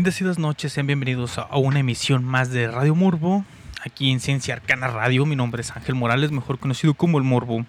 Bendecidas 0.00 0.38
noches, 0.38 0.72
sean 0.72 0.86
bienvenidos 0.86 1.36
a 1.36 1.58
una 1.58 1.80
emisión 1.80 2.24
más 2.24 2.50
de 2.50 2.68
Radio 2.68 2.94
Morbo, 2.94 3.44
aquí 3.84 4.10
en 4.10 4.20
Ciencia 4.20 4.54
Arcana 4.54 4.88
Radio. 4.88 5.26
Mi 5.26 5.36
nombre 5.36 5.60
es 5.60 5.76
Ángel 5.76 5.94
Morales, 5.94 6.32
mejor 6.32 6.58
conocido 6.58 6.94
como 6.94 7.18
el 7.18 7.24
Morbo. 7.24 7.66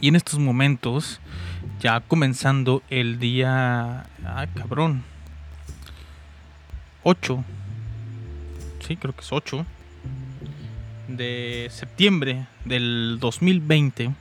Y 0.00 0.06
en 0.06 0.14
estos 0.14 0.38
momentos, 0.38 1.18
ya 1.80 1.98
comenzando 1.98 2.84
el 2.88 3.18
día. 3.18 4.06
Ah, 4.24 4.46
cabrón. 4.54 5.02
8. 7.02 7.44
Sí, 8.86 8.96
creo 8.96 9.12
que 9.12 9.22
es 9.22 9.32
8. 9.32 9.66
De 11.08 11.66
septiembre 11.72 12.46
del 12.64 13.18
2020. 13.18 14.12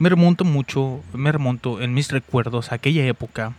Me 0.00 0.08
remonto 0.08 0.44
mucho, 0.44 1.04
me 1.12 1.30
remonto 1.30 1.80
en 1.80 1.94
mis 1.94 2.10
recuerdos 2.10 2.72
a 2.72 2.74
aquella 2.74 3.06
época 3.06 3.54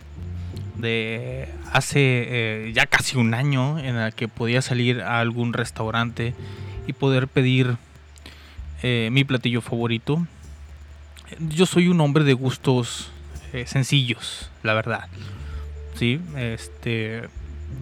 de 0.78 1.48
hace 1.72 1.98
eh, 2.00 2.72
ya 2.72 2.86
casi 2.86 3.18
un 3.18 3.34
año 3.34 3.78
en 3.78 3.96
el 3.96 4.14
que 4.14 4.28
podía 4.28 4.62
salir 4.62 5.02
a 5.02 5.20
algún 5.20 5.52
restaurante 5.52 6.34
y 6.86 6.92
poder 6.92 7.28
pedir 7.28 7.76
eh, 8.82 9.08
mi 9.12 9.24
platillo 9.24 9.60
favorito. 9.60 10.26
Yo 11.40 11.66
soy 11.66 11.88
un 11.88 12.00
hombre 12.00 12.24
de 12.24 12.32
gustos 12.32 13.10
eh, 13.52 13.66
sencillos, 13.66 14.50
la 14.62 14.74
verdad. 14.74 15.08
Sí, 15.94 16.20
este 16.36 17.28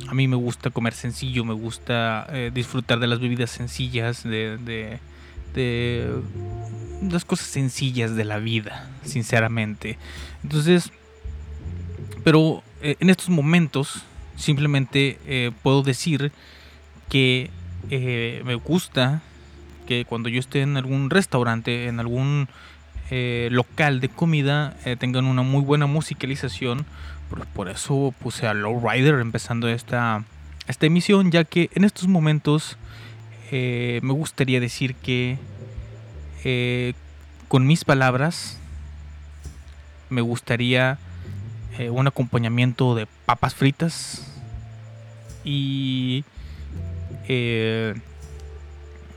a 0.09 0.15
mí 0.15 0.27
me 0.27 0.37
gusta 0.37 0.71
comer 0.71 0.95
sencillo, 0.95 1.45
me 1.45 1.55
gusta 1.55 2.27
disfrutar 2.53 2.99
de 2.99 3.07
las 3.07 3.21
bebidas 3.21 3.51
sencillas, 3.51 4.25
de, 4.25 4.59
de, 4.59 4.99
de 5.55 6.11
las 7.09 7.25
cosas 7.25 7.47
sencillas 7.47 8.17
de 8.17 8.25
la 8.25 8.39
vida, 8.39 8.91
sinceramente. 9.05 9.97
Entonces, 10.43 10.91
pero 12.25 12.65
en 12.83 13.11
estos 13.11 13.29
momentos 13.29 14.03
simplemente 14.37 15.19
eh, 15.27 15.51
puedo 15.63 15.83
decir 15.83 16.33
que 17.09 17.51
eh, 17.91 18.43
me 18.45 18.55
gusta 18.55 19.23
que 19.87 20.05
cuando 20.05 20.29
yo 20.29 20.41
esté 20.41 20.63
en 20.63 20.77
algún 20.77 21.11
restaurante, 21.11 21.87
en 21.87 22.01
algún 22.01 22.49
eh, 23.11 23.49
local 23.53 24.01
de 24.01 24.09
comida, 24.09 24.77
eh, 24.85 24.97
tengan 24.97 25.27
una 25.27 25.43
muy 25.43 25.63
buena 25.63 25.87
musicalización. 25.87 26.85
Por, 27.31 27.47
por 27.47 27.69
eso 27.69 28.15
puse 28.21 28.47
a 28.47 28.55
Lowrider 28.55 29.21
empezando 29.21 29.69
esta, 29.69 30.25
esta 30.67 30.87
emisión, 30.87 31.31
ya 31.31 31.45
que 31.45 31.71
en 31.75 31.85
estos 31.85 32.09
momentos 32.09 32.77
eh, 33.51 34.01
me 34.03 34.13
gustaría 34.13 34.61
decir 34.61 34.95
que 34.97 35.39
eh, 36.45 36.95
con 37.49 37.67
mis 37.67 37.85
palabras 37.85 38.59
me 40.11 40.21
gustaría 40.21 40.99
eh, 41.79 41.91
un 41.91 42.07
acompañamiento 42.07 42.95
de 42.95 43.07
papas 43.27 43.55
fritas 43.55 44.27
y 45.45 46.25
eh, 47.29 47.95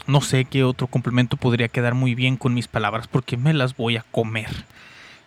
no 0.08 0.22
sé 0.22 0.46
qué 0.46 0.64
otro 0.64 0.88
complemento 0.88 1.38
podría 1.38 1.68
quedar 1.68 1.94
muy 1.94 2.16
bien 2.16 2.38
con 2.38 2.54
mis 2.54 2.68
palabras 2.68 3.08
porque 3.08 3.38
me 3.38 3.54
las 3.54 3.76
voy 3.76 3.98
a 3.98 4.06
comer. 4.12 4.50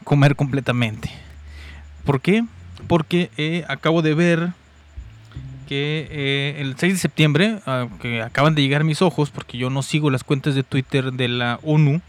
Comer 0.04 0.36
completamente. 0.36 1.10
¿Por 2.04 2.20
qué? 2.20 2.44
Porque 2.88 3.30
eh, 3.36 3.64
acabo 3.68 4.02
de 4.02 4.14
ver 4.14 4.52
que 5.68 6.08
eh, 6.10 6.56
el 6.58 6.76
6 6.76 6.94
de 6.94 6.98
septiembre, 6.98 7.58
ah, 7.66 7.86
que 8.00 8.22
acaban 8.22 8.54
de 8.54 8.62
llegar 8.62 8.82
mis 8.82 9.02
ojos, 9.02 9.30
porque 9.30 9.58
yo 9.58 9.70
no 9.70 9.82
sigo 9.82 10.10
las 10.10 10.24
cuentas 10.24 10.54
de 10.54 10.64
Twitter 10.64 11.12
de 11.12 11.28
la 11.28 11.60
ONU, 11.62 12.00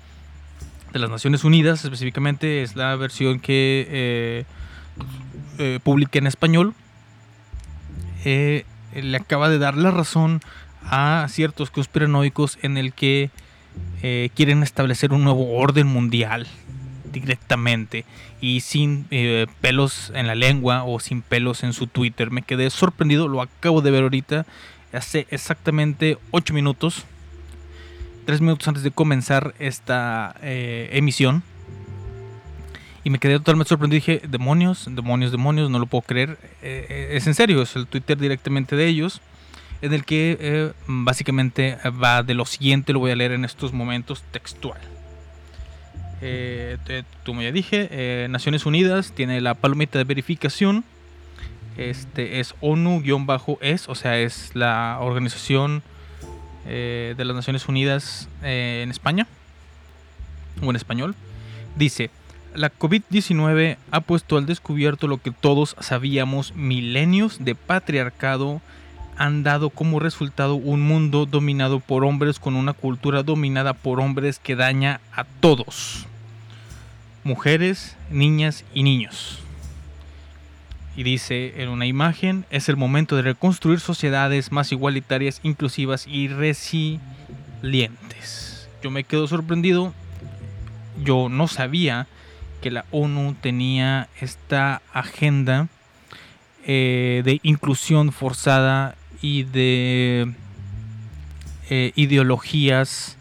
de 0.91 0.99
las 0.99 1.09
Naciones 1.09 1.43
Unidas 1.43 1.83
específicamente, 1.83 2.63
es 2.63 2.75
la 2.75 2.95
versión 2.95 3.39
que 3.39 4.45
eh, 5.57 5.79
publiqué 5.83 6.19
en 6.19 6.27
español, 6.27 6.73
eh, 8.25 8.65
le 8.93 9.17
acaba 9.17 9.49
de 9.49 9.57
dar 9.57 9.75
la 9.75 9.91
razón 9.91 10.41
a 10.83 11.25
ciertos 11.29 11.71
conspiranoicos 11.71 12.57
en 12.61 12.77
el 12.77 12.93
que 12.93 13.31
eh, 14.01 14.29
quieren 14.35 14.63
establecer 14.63 15.13
un 15.13 15.23
nuevo 15.23 15.55
orden 15.55 15.87
mundial 15.87 16.47
directamente 17.11 18.05
y 18.39 18.61
sin 18.61 19.05
eh, 19.11 19.47
pelos 19.61 20.11
en 20.15 20.27
la 20.27 20.35
lengua 20.35 20.83
o 20.83 20.99
sin 20.99 21.21
pelos 21.21 21.63
en 21.63 21.73
su 21.73 21.87
Twitter. 21.87 22.31
Me 22.31 22.43
quedé 22.43 22.69
sorprendido, 22.69 23.27
lo 23.27 23.41
acabo 23.41 23.81
de 23.81 23.91
ver 23.91 24.03
ahorita, 24.03 24.45
hace 24.93 25.27
exactamente 25.29 26.17
8 26.31 26.53
minutos, 26.53 27.05
3 28.25 28.41
minutos 28.41 28.67
antes 28.67 28.83
de 28.83 28.91
comenzar 28.91 29.53
esta 29.59 30.35
emisión. 30.41 31.43
Y 33.03 33.09
me 33.09 33.19
quedé 33.19 33.37
totalmente 33.37 33.69
sorprendido. 33.69 33.99
Dije, 33.99 34.21
demonios, 34.27 34.87
demonios, 34.89 35.31
demonios, 35.31 35.69
no 35.69 35.79
lo 35.79 35.85
puedo 35.85 36.03
creer. 36.03 36.37
Eh, 36.61 36.87
eh, 36.89 37.09
es 37.13 37.27
en 37.27 37.33
serio, 37.33 37.61
es 37.61 37.75
el 37.75 37.87
Twitter 37.87 38.17
directamente 38.17 38.75
de 38.75 38.87
ellos. 38.87 39.21
En 39.81 39.91
el 39.91 40.05
que 40.05 40.37
eh, 40.39 40.71
básicamente 40.87 41.77
va 42.01 42.23
de 42.23 42.33
lo 42.33 42.45
siguiente, 42.45 42.93
lo 42.93 42.99
voy 42.99 43.11
a 43.11 43.17
leer 43.17 43.33
en 43.33 43.43
estos 43.43 43.73
momentos 43.73 44.23
textual. 44.31 44.79
Eh, 46.21 46.77
como 47.25 47.41
ya 47.41 47.51
dije, 47.51 47.89
eh, 47.91 48.27
Naciones 48.29 48.65
Unidas 48.65 49.11
tiene 49.13 49.41
la 49.41 49.55
palomita 49.55 49.97
de 49.97 50.05
verificación. 50.05 50.85
Este 51.75 52.39
es 52.39 52.55
ONU-es, 52.61 53.89
o 53.89 53.95
sea, 53.95 54.17
es 54.19 54.51
la 54.53 54.99
organización 55.01 55.83
de 56.65 57.15
las 57.17 57.35
Naciones 57.35 57.67
Unidas 57.67 58.29
en 58.41 58.89
España, 58.89 59.27
o 60.61 60.69
en 60.69 60.77
español. 60.77 61.13
Dice, 61.75 62.09
la 62.55 62.71
COVID-19 62.71 63.77
ha 63.91 64.01
puesto 64.01 64.37
al 64.37 64.45
descubierto 64.45 65.07
lo 65.07 65.17
que 65.17 65.31
todos 65.31 65.75
sabíamos, 65.79 66.53
milenios 66.55 67.43
de 67.43 67.55
patriarcado 67.55 68.61
han 69.17 69.43
dado 69.43 69.69
como 69.69 69.99
resultado 69.99 70.55
un 70.55 70.81
mundo 70.81 71.25
dominado 71.25 71.79
por 71.79 72.03
hombres 72.03 72.39
con 72.39 72.55
una 72.55 72.73
cultura 72.73 73.23
dominada 73.23 73.73
por 73.73 73.99
hombres 73.99 74.39
que 74.39 74.55
daña 74.55 75.01
a 75.11 75.23
todos. 75.23 76.07
Mujeres, 77.23 77.95
niñas 78.09 78.65
y 78.73 78.81
niños. 78.83 79.39
Y 80.95 81.03
dice 81.03 81.61
en 81.61 81.69
una 81.69 81.85
imagen, 81.85 82.45
es 82.49 82.69
el 82.69 82.77
momento 82.77 83.15
de 83.15 83.21
reconstruir 83.23 83.79
sociedades 83.79 84.51
más 84.51 84.71
igualitarias, 84.71 85.39
inclusivas 85.43 86.07
y 86.07 86.27
resilientes. 86.27 86.99
Yo 88.83 88.91
me 88.91 89.03
quedo 89.03 89.27
sorprendido. 89.27 89.93
Yo 91.03 91.29
no 91.29 91.47
sabía 91.47 92.07
que 92.63 92.71
la 92.71 92.85
ONU 92.91 93.35
tenía 93.41 94.07
esta 94.21 94.81
agenda 94.93 95.67
eh, 96.65 97.21
de 97.25 97.41
inclusión 97.43 98.13
forzada 98.13 98.95
y 99.21 99.43
de 99.43 100.31
eh, 101.69 101.91
ideologías 101.95 103.17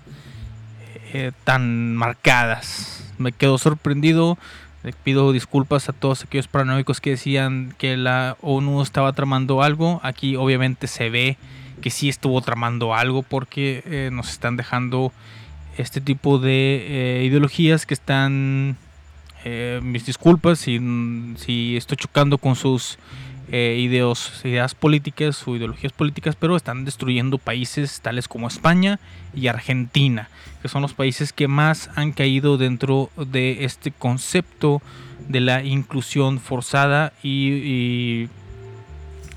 eh, 1.12 1.32
tan 1.42 1.96
marcadas. 1.96 3.12
Me 3.18 3.32
quedo 3.32 3.58
sorprendido. 3.58 4.38
Le 4.84 4.92
pido 4.92 5.32
disculpas 5.32 5.88
a 5.88 5.92
todos 5.92 6.22
aquellos 6.22 6.46
paranoicos 6.46 7.00
que 7.00 7.10
decían 7.10 7.74
que 7.78 7.96
la 7.96 8.36
ONU 8.42 8.80
estaba 8.80 9.12
tramando 9.12 9.60
algo. 9.60 9.98
Aquí 10.04 10.36
obviamente 10.36 10.86
se 10.86 11.10
ve 11.10 11.36
que 11.80 11.90
sí 11.90 12.08
estuvo 12.08 12.40
tramando 12.42 12.94
algo 12.94 13.24
porque 13.24 14.08
nos 14.12 14.30
están 14.30 14.56
dejando 14.56 15.12
este 15.78 16.00
tipo 16.00 16.38
de 16.38 17.24
ideologías 17.24 17.86
que 17.86 17.94
están... 17.94 18.76
eh, 19.44 19.80
mis 19.82 20.06
disculpas 20.06 20.60
si, 20.60 20.80
si 21.36 21.76
estoy 21.76 21.96
chocando 21.96 22.38
con 22.38 22.56
sus 22.56 22.98
eh, 23.50 23.76
ideos, 23.80 24.40
ideas 24.44 24.74
políticas 24.74 25.46
o 25.46 25.56
ideologías 25.56 25.92
políticas, 25.92 26.36
pero 26.36 26.56
están 26.56 26.84
destruyendo 26.86 27.36
países 27.36 28.00
tales 28.00 28.26
como 28.26 28.48
España 28.48 28.98
y 29.34 29.48
Argentina, 29.48 30.30
que 30.62 30.68
son 30.68 30.80
los 30.80 30.94
países 30.94 31.34
que 31.34 31.48
más 31.48 31.90
han 31.94 32.12
caído 32.12 32.56
dentro 32.56 33.10
de 33.16 33.64
este 33.64 33.90
concepto 33.90 34.80
de 35.28 35.40
la 35.40 35.64
inclusión 35.64 36.40
forzada 36.40 37.12
y, 37.22 38.28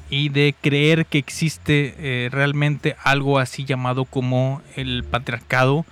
y, 0.10 0.30
de 0.30 0.56
creer 0.62 1.06
que 1.08 1.18
existe 1.18 1.96
eh, 1.98 2.30
realmente 2.32 2.96
algo 3.04 3.38
así 3.38 3.66
llamado 3.66 4.06
como 4.06 4.62
el 4.78 5.04
patriarcado, 5.04 5.86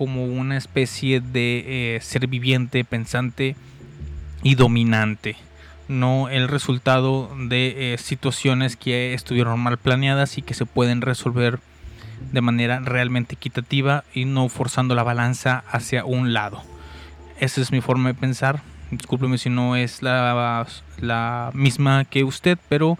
como 0.00 0.24
una 0.24 0.56
especie 0.56 1.20
de 1.20 1.96
eh, 1.96 2.00
ser 2.00 2.26
viviente, 2.26 2.84
pensante 2.84 3.54
y 4.42 4.54
dominante 4.54 5.36
no 5.88 6.30
el 6.30 6.48
resultado 6.48 7.30
de 7.36 7.92
eh, 7.92 7.98
situaciones 7.98 8.76
que 8.76 9.12
estuvieron 9.12 9.60
mal 9.60 9.76
planeadas 9.76 10.38
y 10.38 10.42
que 10.42 10.54
se 10.54 10.64
pueden 10.64 11.02
resolver 11.02 11.58
de 12.32 12.40
manera 12.40 12.80
realmente 12.80 13.34
equitativa 13.34 14.04
y 14.14 14.24
no 14.24 14.48
forzando 14.48 14.94
la 14.94 15.02
balanza 15.02 15.64
hacia 15.70 16.06
un 16.06 16.32
lado. 16.32 16.62
Esa 17.38 17.60
es 17.60 17.70
mi 17.70 17.82
forma 17.82 18.08
de 18.08 18.14
pensar. 18.14 18.62
Discúlpeme 18.90 19.36
si 19.36 19.50
no 19.50 19.76
es 19.76 20.00
la, 20.02 20.66
la 20.98 21.50
misma 21.52 22.06
que 22.06 22.24
usted, 22.24 22.56
pero 22.70 22.96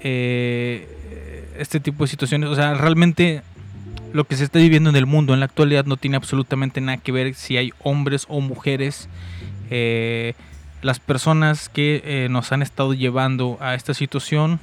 eh, 0.00 1.54
este 1.58 1.78
tipo 1.78 2.02
de 2.02 2.08
situaciones, 2.08 2.48
o 2.50 2.56
sea, 2.56 2.74
realmente 2.74 3.42
lo 4.14 4.24
que 4.28 4.36
se 4.36 4.44
está 4.44 4.60
viviendo 4.60 4.90
en 4.90 4.96
el 4.96 5.06
mundo 5.06 5.34
en 5.34 5.40
la 5.40 5.46
actualidad 5.46 5.86
no 5.86 5.96
tiene 5.96 6.16
absolutamente 6.16 6.80
nada 6.80 6.98
que 6.98 7.10
ver 7.10 7.34
si 7.34 7.56
hay 7.56 7.72
hombres 7.80 8.26
o 8.28 8.40
mujeres. 8.40 9.08
Eh, 9.70 10.34
las 10.82 11.00
personas 11.00 11.68
que 11.68 12.00
eh, 12.04 12.28
nos 12.30 12.52
han 12.52 12.62
estado 12.62 12.94
llevando 12.94 13.58
a 13.60 13.74
esta 13.74 13.92
situación 13.92 14.60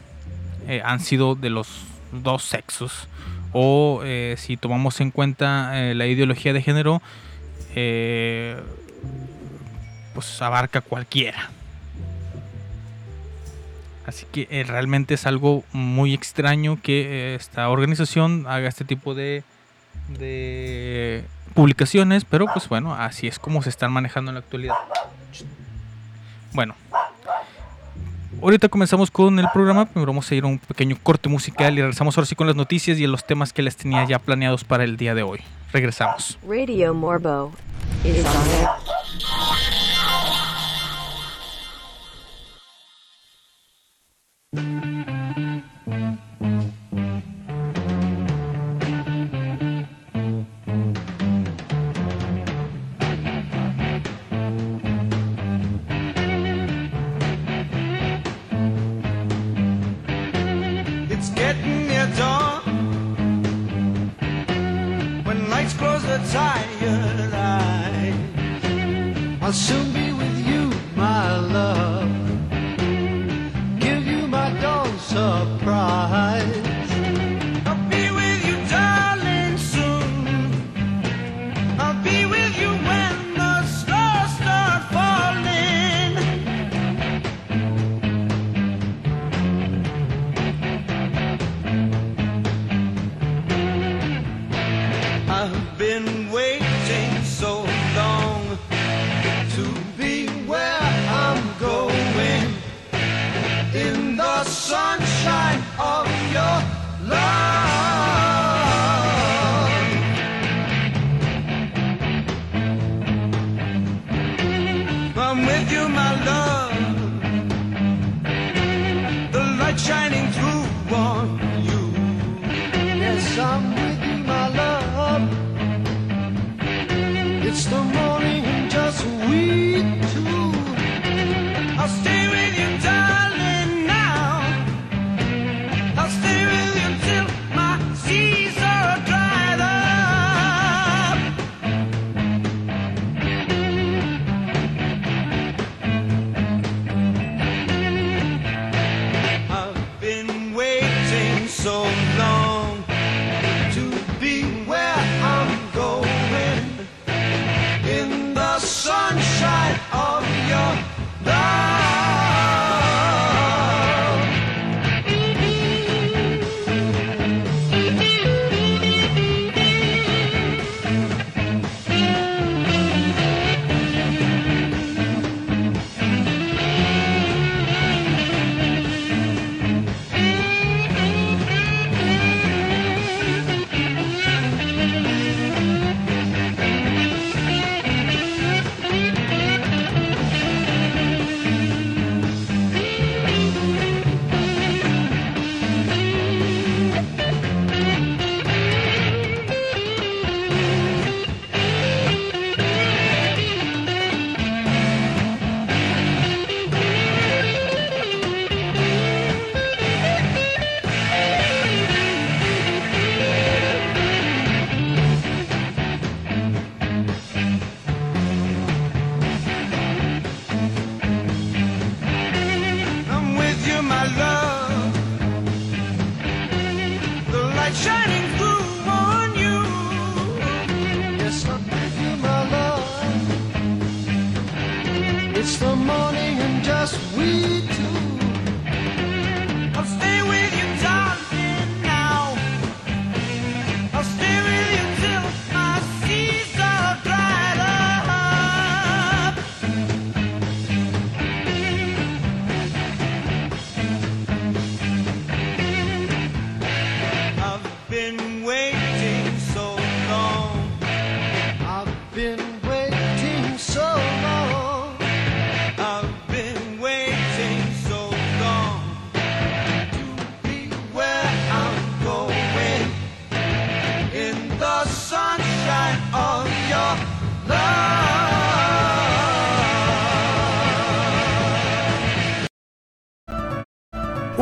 eh, 0.69 0.81
han 0.85 1.01
sido 1.01 1.35
de 1.35 1.49
los 1.49 1.67
dos 2.13 2.43
sexos. 2.43 3.09
O 3.51 4.01
si 4.37 4.55
tomamos 4.55 5.01
en 5.01 5.11
cuenta 5.11 5.73
la 5.93 6.07
ideología 6.07 6.53
de 6.53 6.61
género, 6.61 7.01
pues 10.13 10.41
abarca 10.41 10.79
cualquiera. 10.79 11.49
Así 14.05 14.25
que 14.31 14.47
eh, 14.49 14.63
realmente 14.63 15.13
es 15.13 15.25
algo 15.25 15.63
muy 15.71 16.13
extraño 16.13 16.79
que 16.81 17.33
eh, 17.33 17.35
esta 17.35 17.69
organización 17.69 18.45
haga 18.47 18.67
este 18.67 18.83
tipo 18.83 19.13
de, 19.13 19.43
publicaciones, 21.53 22.25
pero 22.25 22.45
pues 22.51 22.67
bueno, 22.67 22.95
así 22.95 23.27
es 23.27 23.37
como 23.37 23.61
se 23.61 23.69
están 23.69 23.91
manejando 23.91 24.31
en 24.31 24.35
la 24.35 24.39
actualidad. 24.39 24.75
Bueno, 26.53 26.75
ahorita 28.41 28.69
comenzamos 28.69 29.11
con 29.11 29.37
el 29.39 29.47
programa. 29.53 29.85
Primero 29.85 30.11
vamos 30.11 30.29
a 30.31 30.35
ir 30.35 30.43
a 30.43 30.47
un 30.47 30.59
pequeño 30.59 30.97
corte 31.01 31.29
musical 31.29 31.73
y 31.77 31.81
regresamos 31.81 32.17
ahora 32.17 32.25
sí 32.25 32.35
con 32.35 32.47
las 32.47 32.55
noticias 32.55 32.97
y 32.97 33.07
los 33.07 33.25
temas 33.25 33.53
que 33.53 33.61
les 33.61 33.77
tenía 33.77 34.05
ya 34.05 34.19
planeados 34.19 34.63
para 34.63 34.83
el 34.83 34.97
día 34.97 35.13
de 35.13 35.23
hoy. 35.23 35.41
Regresamos. 35.71 36.37
Radio 36.47 36.93
Morbo 36.93 37.51
on 38.03 39.00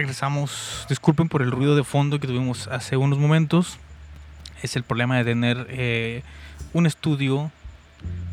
regresamos. 0.00 0.86
Disculpen 0.88 1.28
por 1.28 1.42
el 1.42 1.50
ruido 1.50 1.76
de 1.76 1.84
fondo 1.84 2.18
que 2.18 2.26
tuvimos 2.26 2.68
hace 2.68 2.96
unos 2.96 3.18
momentos. 3.18 3.78
Es 4.62 4.74
el 4.76 4.82
problema 4.82 5.18
de 5.18 5.24
tener 5.24 5.66
eh, 5.68 6.22
un 6.72 6.86
estudio 6.86 7.50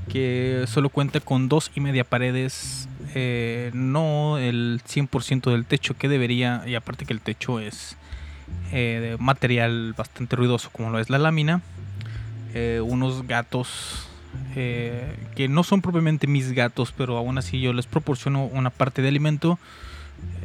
que 0.07 0.63
solo 0.67 0.87
cuenta 0.87 1.19
con 1.19 1.49
dos 1.49 1.71
y 1.75 1.81
media 1.81 2.05
paredes, 2.05 2.87
eh, 3.13 3.71
no 3.73 4.37
el 4.37 4.81
100% 4.87 5.51
del 5.51 5.65
techo 5.65 5.97
que 5.97 6.07
debería, 6.07 6.63
y 6.65 6.75
aparte 6.75 7.05
que 7.05 7.11
el 7.11 7.19
techo 7.19 7.59
es 7.59 7.97
eh, 8.71 9.17
material 9.19 9.93
bastante 9.97 10.37
ruidoso 10.37 10.69
como 10.71 10.89
lo 10.89 10.99
es 10.99 11.09
la 11.09 11.17
lámina, 11.17 11.61
unos 12.81 13.27
gatos 13.27 14.07
que 14.55 15.47
no 15.47 15.63
son 15.63 15.83
propiamente 15.83 16.25
mis 16.25 16.53
gatos, 16.53 16.91
pero 16.97 17.17
aún 17.17 17.37
así 17.37 17.59
yo 17.61 17.71
les 17.71 17.85
proporciono 17.85 18.45
una 18.45 18.71
parte 18.71 19.03
de 19.03 19.09
alimento. 19.09 19.59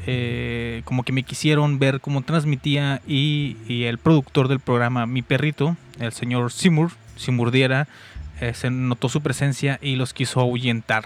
Eh, 0.05 0.83
como 0.85 1.05
que 1.05 1.13
me 1.13 1.23
quisieron 1.23 1.79
ver 1.79 2.01
cómo 2.01 2.23
transmitía 2.23 3.01
y, 3.07 3.85
el 3.85 3.99
productor 3.99 4.49
del 4.49 4.59
programa, 4.59 5.07
mi 5.07 5.23
perrito, 5.23 5.77
el 6.01 6.13
señor 6.13 6.51
Simur, 6.51 6.91
Simurdiera, 7.17 7.87
eh, 8.41 8.53
se 8.55 8.71
notó 8.71 9.09
su 9.09 9.21
presencia 9.21 9.79
y 9.81 9.95
los 9.95 10.13
quiso 10.13 10.41
ahuyentar. 10.41 11.05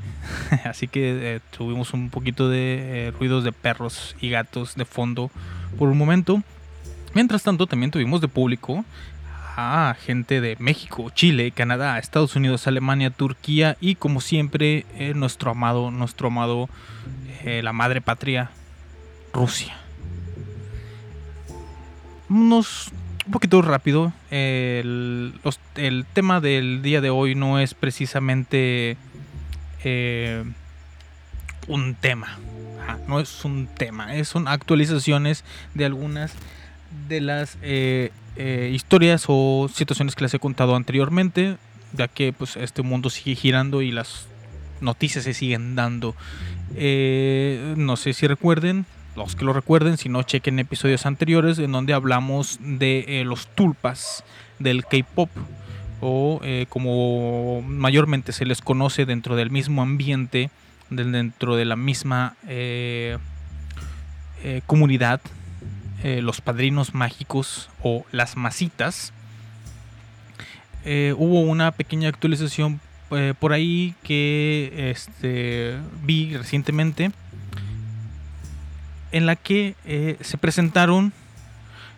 Así 0.64 0.88
que 0.88 1.34
eh, 1.34 1.40
tuvimos 1.56 1.92
un 1.92 2.08
poquito 2.08 2.48
de 2.48 3.12
ruidos 3.18 3.44
de 3.44 3.52
perros 3.52 4.16
y 4.20 4.30
gatos 4.30 4.74
de 4.74 4.86
fondo 4.86 5.30
por 5.78 5.90
un 5.90 5.98
momento. 5.98 6.42
Mientras 7.14 7.42
tanto, 7.42 7.66
también 7.66 7.90
tuvimos 7.90 8.22
de 8.22 8.28
público 8.28 8.86
a 9.56 9.96
gente 10.00 10.40
de 10.40 10.56
México, 10.60 11.10
Chile, 11.14 11.50
Canadá, 11.50 11.98
Estados 11.98 12.36
Unidos, 12.36 12.66
Alemania, 12.66 13.10
Turquía 13.10 13.76
y 13.80 13.96
como 13.96 14.20
siempre 14.20 14.86
nuestro 15.16 15.50
amado, 15.50 15.90
nuestro 15.90 16.28
amado, 16.28 16.68
eh, 17.44 17.62
la 17.62 17.72
madre 17.72 18.00
patria, 18.00 18.50
Rusia. 19.32 19.76
Unos 22.28 22.92
un 23.28 23.32
poquito 23.32 23.60
rápido. 23.60 24.12
El, 24.30 25.34
el 25.76 26.06
tema 26.06 26.40
del 26.40 26.80
día 26.80 27.02
de 27.02 27.10
hoy 27.10 27.34
no 27.34 27.58
es 27.58 27.74
precisamente 27.74 28.96
eh, 29.84 30.44
un 31.66 31.94
tema. 31.94 32.38
No 33.06 33.20
es 33.20 33.44
un 33.44 33.66
tema. 33.66 34.08
son 34.24 34.48
actualizaciones 34.48 35.44
de 35.74 35.84
algunas 35.84 36.32
de 37.06 37.20
las 37.20 37.58
eh, 37.60 38.10
historias 38.72 39.26
o 39.28 39.68
situaciones 39.72 40.14
que 40.14 40.24
les 40.24 40.32
he 40.32 40.38
contado 40.38 40.74
anteriormente. 40.74 41.58
Ya 41.92 42.08
que 42.08 42.32
pues 42.32 42.56
este 42.56 42.80
mundo 42.80 43.10
sigue 43.10 43.34
girando 43.34 43.82
y 43.82 43.90
las 43.90 44.26
noticias 44.80 45.24
se 45.24 45.34
siguen 45.34 45.74
dando. 45.74 46.14
Eh, 46.74 47.74
no 47.76 47.96
sé 47.96 48.12
si 48.12 48.26
recuerden, 48.26 48.86
los 49.16 49.36
que 49.36 49.44
lo 49.44 49.52
recuerden, 49.52 49.96
si 49.96 50.08
no 50.08 50.22
chequen 50.22 50.58
episodios 50.58 51.06
anteriores 51.06 51.58
en 51.58 51.72
donde 51.72 51.94
hablamos 51.94 52.58
de 52.60 53.20
eh, 53.20 53.24
los 53.24 53.48
tulpas 53.48 54.24
del 54.58 54.84
K-pop 54.84 55.30
o 56.00 56.40
eh, 56.44 56.66
como 56.68 57.62
mayormente 57.62 58.32
se 58.32 58.44
les 58.44 58.60
conoce 58.60 59.06
dentro 59.06 59.34
del 59.34 59.50
mismo 59.50 59.82
ambiente, 59.82 60.50
dentro 60.90 61.56
de 61.56 61.64
la 61.64 61.76
misma 61.76 62.36
comunidad, 64.66 65.20
los 66.02 66.40
padrinos 66.40 66.94
mágicos 66.94 67.68
o 67.82 68.06
las 68.10 68.36
masitas. 68.36 69.12
Hubo 70.86 71.40
una 71.40 71.72
pequeña 71.72 72.08
actualización 72.08 72.80
eh, 73.10 73.34
por 73.38 73.52
ahí 73.52 73.94
que 74.02 74.90
este, 74.90 75.78
vi 76.02 76.36
recientemente 76.36 77.10
en 79.12 79.26
la 79.26 79.36
que 79.36 79.74
eh, 79.84 80.18
se 80.20 80.36
presentaron, 80.38 81.12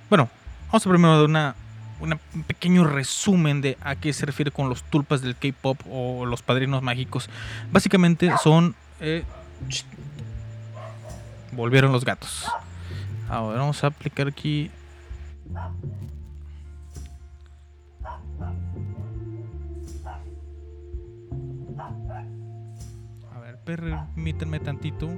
bueno, 0.08 0.28
vamos 0.68 0.86
a 0.86 0.90
primero 0.90 1.16
dar 1.16 1.24
una, 1.24 1.54
un 2.00 2.42
pequeño 2.44 2.84
resumen 2.84 3.60
de 3.60 3.76
a 3.82 3.96
qué 3.96 4.12
se 4.12 4.26
refiere 4.26 4.50
con 4.50 4.68
los 4.68 4.82
tulpas 4.84 5.20
del 5.22 5.36
K-pop 5.36 5.80
o 5.90 6.26
los 6.26 6.42
padrinos 6.42 6.82
mágicos. 6.82 7.28
Básicamente 7.72 8.30
son... 8.42 8.74
eh, 9.00 9.24
volvieron 11.52 11.92
los 11.92 12.04
gatos. 12.04 12.46
Ahora 13.28 13.58
vamos 13.58 13.82
a 13.84 13.88
aplicar 13.88 14.28
aquí... 14.28 14.70
permítanme 23.76 24.58
tantito. 24.58 25.08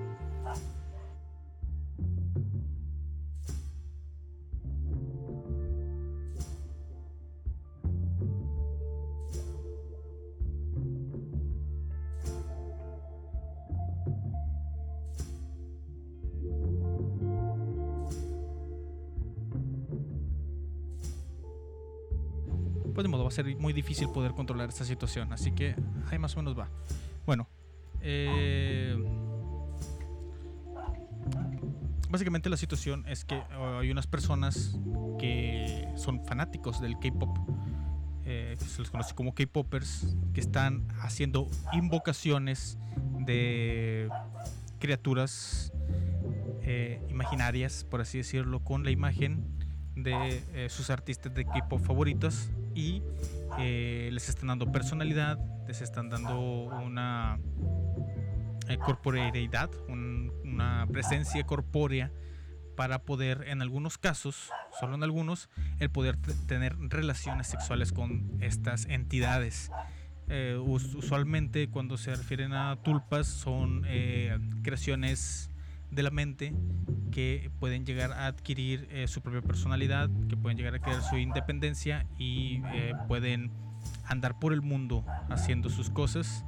Pues 22.95 23.05
de 23.05 23.09
modo, 23.09 23.23
va 23.23 23.29
a 23.29 23.31
ser 23.31 23.57
muy 23.57 23.73
difícil 23.73 24.11
poder 24.11 24.33
controlar 24.33 24.69
esta 24.69 24.85
situación. 24.85 25.33
Así 25.33 25.53
que 25.53 25.75
ahí 26.11 26.19
más 26.19 26.37
o 26.37 26.41
menos 26.41 26.59
va. 26.59 26.69
Bueno. 27.25 27.49
Eh, 28.03 28.97
básicamente 32.11 32.51
la 32.51 32.57
situación 32.57 33.05
es 33.09 33.25
que 33.25 33.37
uh, 33.37 33.79
hay 33.81 33.91
unas 33.91 34.07
personas 34.07 34.79
que 35.19 35.88
son 35.97 36.25
fanáticos 36.25 36.81
del 36.81 36.99
K-Pop. 36.99 37.38
eh, 38.25 38.57
se 38.59 38.81
les 38.81 38.91
conoce 38.91 39.15
como 39.15 39.35
K-Popers. 39.35 40.17
Que 40.35 40.41
están 40.41 40.87
haciendo 41.01 41.49
invocaciones 41.73 42.79
de 43.21 44.09
criaturas 44.79 45.73
eh, 46.62 47.01
imaginarias, 47.09 47.85
por 47.85 48.01
así 48.01 48.19
decirlo, 48.19 48.61
con 48.61 48.85
la 48.85 48.91
imagen 48.91 49.45
de 49.95 50.43
eh, 50.55 50.69
sus 50.71 50.91
artistas 50.91 51.35
de 51.35 51.45
K-pop 51.45 51.81
favoritos 51.81 52.51
y 52.75 53.03
les 53.59 54.29
están 54.31 54.49
dando 54.49 54.73
personalidad, 54.73 55.38
les 55.69 55.83
están 55.83 56.09
dando 56.09 56.41
una 56.41 57.38
eh, 58.68 58.79
corporeidad, 58.79 59.70
un- 59.88 60.33
una 60.44 60.87
presencia 60.90 61.42
corpórea 61.44 62.11
para 62.77 63.01
poder, 63.03 63.44
en 63.48 63.61
algunos 63.62 63.98
casos, 63.98 64.51
solo 64.81 64.94
en 64.94 65.03
algunos, 65.03 65.48
el 65.79 65.90
poder 65.90 66.16
tener 66.46 66.77
relaciones 66.79 67.46
sexuales 67.46 67.92
con 67.92 68.31
estas 68.40 68.87
entidades. 68.87 69.70
Eh, 70.29 70.57
us- 70.64 70.94
usualmente 70.94 71.68
cuando 71.68 71.98
se 71.98 72.14
refieren 72.14 72.53
a 72.55 72.77
tulpas 72.77 73.27
son 73.27 73.83
eh, 73.87 74.38
creaciones 74.62 75.51
de 75.90 76.03
la 76.03 76.11
mente 76.11 76.55
que 77.11 77.51
pueden 77.61 77.85
llegar 77.85 78.12
a 78.12 78.27
adquirir 78.27 78.88
eh, 78.90 79.07
su 79.09 79.20
propia 79.20 79.42
personalidad, 79.42 80.09
que 80.31 80.37
pueden 80.38 80.57
llegar 80.57 80.75
a 80.75 80.79
crear 80.79 81.03
su 81.03 81.18
independencia 81.18 82.07
y 82.16 82.62
pueden 83.09 83.51
andar 84.07 84.38
por 84.38 84.55
el 84.55 84.62
mundo 84.62 85.05
haciendo 85.29 85.68
sus 85.68 85.90
cosas. 85.90 86.46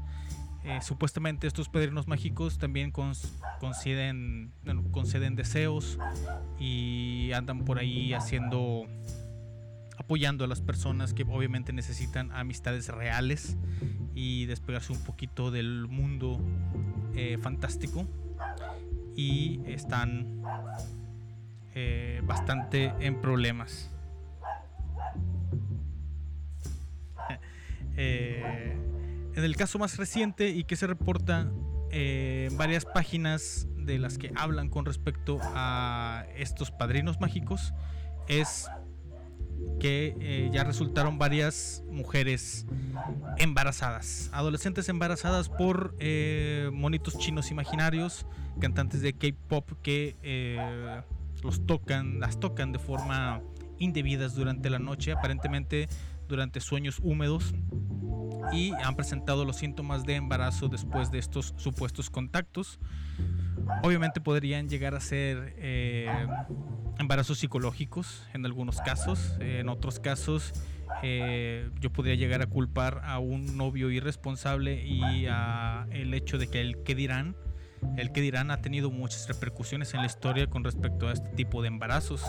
Eh, 0.65 0.81
supuestamente 0.81 1.47
estos 1.47 1.69
padrinos 1.69 2.09
mágicos 2.09 2.57
también 2.57 2.91
conceden, 2.91 4.51
conceden 4.93 5.37
deseos 5.37 5.99
y 6.59 7.33
andan 7.33 7.67
por 7.67 7.79
ahí 7.79 8.15
haciendo 8.15 8.87
apoyando 9.99 10.45
a 10.45 10.49
las 10.49 10.63
personas 10.63 11.13
que 11.13 11.25
obviamente 11.25 11.75
necesitan 11.75 12.33
amistades 12.33 12.89
reales 12.89 13.59
y 14.15 14.47
despegarse 14.47 14.93
un 14.93 15.05
poquito 15.05 15.51
del 15.51 15.87
mundo 15.87 16.41
eh, 17.15 17.37
fantástico 17.37 18.07
y 19.15 19.61
están 19.67 20.43
eh, 21.75 22.23
bastante 22.25 22.95
en 23.01 23.21
problemas. 23.21 23.91
en 29.35 29.45
el 29.45 29.57
caso 29.57 29.79
más 29.79 29.97
reciente 29.97 30.49
y 30.51 30.65
que 30.65 30.77
se 30.77 30.87
reporta 30.87 31.51
eh, 31.91 32.51
varias 32.53 32.85
páginas 32.85 33.69
de 33.77 33.99
las 33.99 34.19
que 34.19 34.33
hablan 34.37 34.69
con 34.69 34.85
respecto 34.85 35.39
a 35.43 36.27
estos 36.37 36.71
padrinos 36.71 37.21
mágicos 37.21 37.73
es 38.29 38.69
que 39.81 40.17
eh, 40.21 40.51
ya 40.53 40.65
resultaron 40.65 41.19
varias 41.19 41.83
mujeres 41.91 42.67
embarazadas, 43.39 44.31
adolescentes 44.33 44.89
embarazadas 44.89 45.49
por 45.49 45.95
eh, 45.99 46.71
monitos 46.73 47.19
chinos 47.19 47.51
imaginarios, 47.51 48.27
cantantes 48.61 49.03
de 49.03 49.13
K-pop 49.15 49.71
que 49.83 50.17
eh, 50.23 51.03
los 51.43 51.67
tocan, 51.67 52.21
las 52.21 52.41
tocan 52.41 52.73
de 52.73 52.79
forma 52.79 53.43
indebidas 53.79 54.35
durante 54.35 54.71
la 54.71 54.79
noche, 54.79 55.13
aparentemente 55.13 55.89
durante 56.29 56.61
sueños 56.61 57.01
húmedos 57.03 57.55
y 58.53 58.73
han 58.73 58.97
presentado 58.97 59.45
los 59.45 59.57
síntomas 59.57 60.05
de 60.05 60.17
embarazo 60.17 60.69
después 60.69 61.11
de 61.11 61.19
estos 61.19 61.55
supuestos 61.57 62.11
contactos. 62.11 62.79
Obviamente 63.83 64.21
podrían 64.21 64.69
llegar 64.69 64.95
a 64.95 65.01
ser 65.01 65.55
eh, 65.59 66.09
embarazos 66.99 67.39
psicológicos 67.39 68.27
en 68.35 68.45
algunos 68.47 68.81
casos. 68.81 69.37
En 69.41 69.69
otros 69.69 70.01
casos 70.01 70.53
eh, 71.03 71.71
yo 71.81 71.91
podría 71.91 72.15
llegar 72.15 72.43
a 72.43 72.47
culpar 72.47 73.03
a 73.05 73.19
un 73.19 73.57
novio 73.57 73.91
irresponsable 73.91 74.85
y 74.85 75.27
a 75.27 75.87
el 75.91 76.15
hecho 76.15 76.39
de 76.39 76.49
que 76.49 76.61
el 76.61 76.83
que 76.83 76.95
dirán, 76.95 77.37
el 77.97 78.13
que 78.13 78.21
dirán 78.21 78.51
ha 78.51 78.61
tenido 78.61 78.91
muchas 78.91 79.29
repercusiones 79.29 79.95
en 79.95 80.01
la 80.01 80.07
historia 80.07 80.47
con 80.47 80.65
respecto 80.65 81.09
a 81.09 81.13
este 81.13 81.29
tipo 81.31 81.63
de 81.63 81.69
embarazos. 81.69 82.23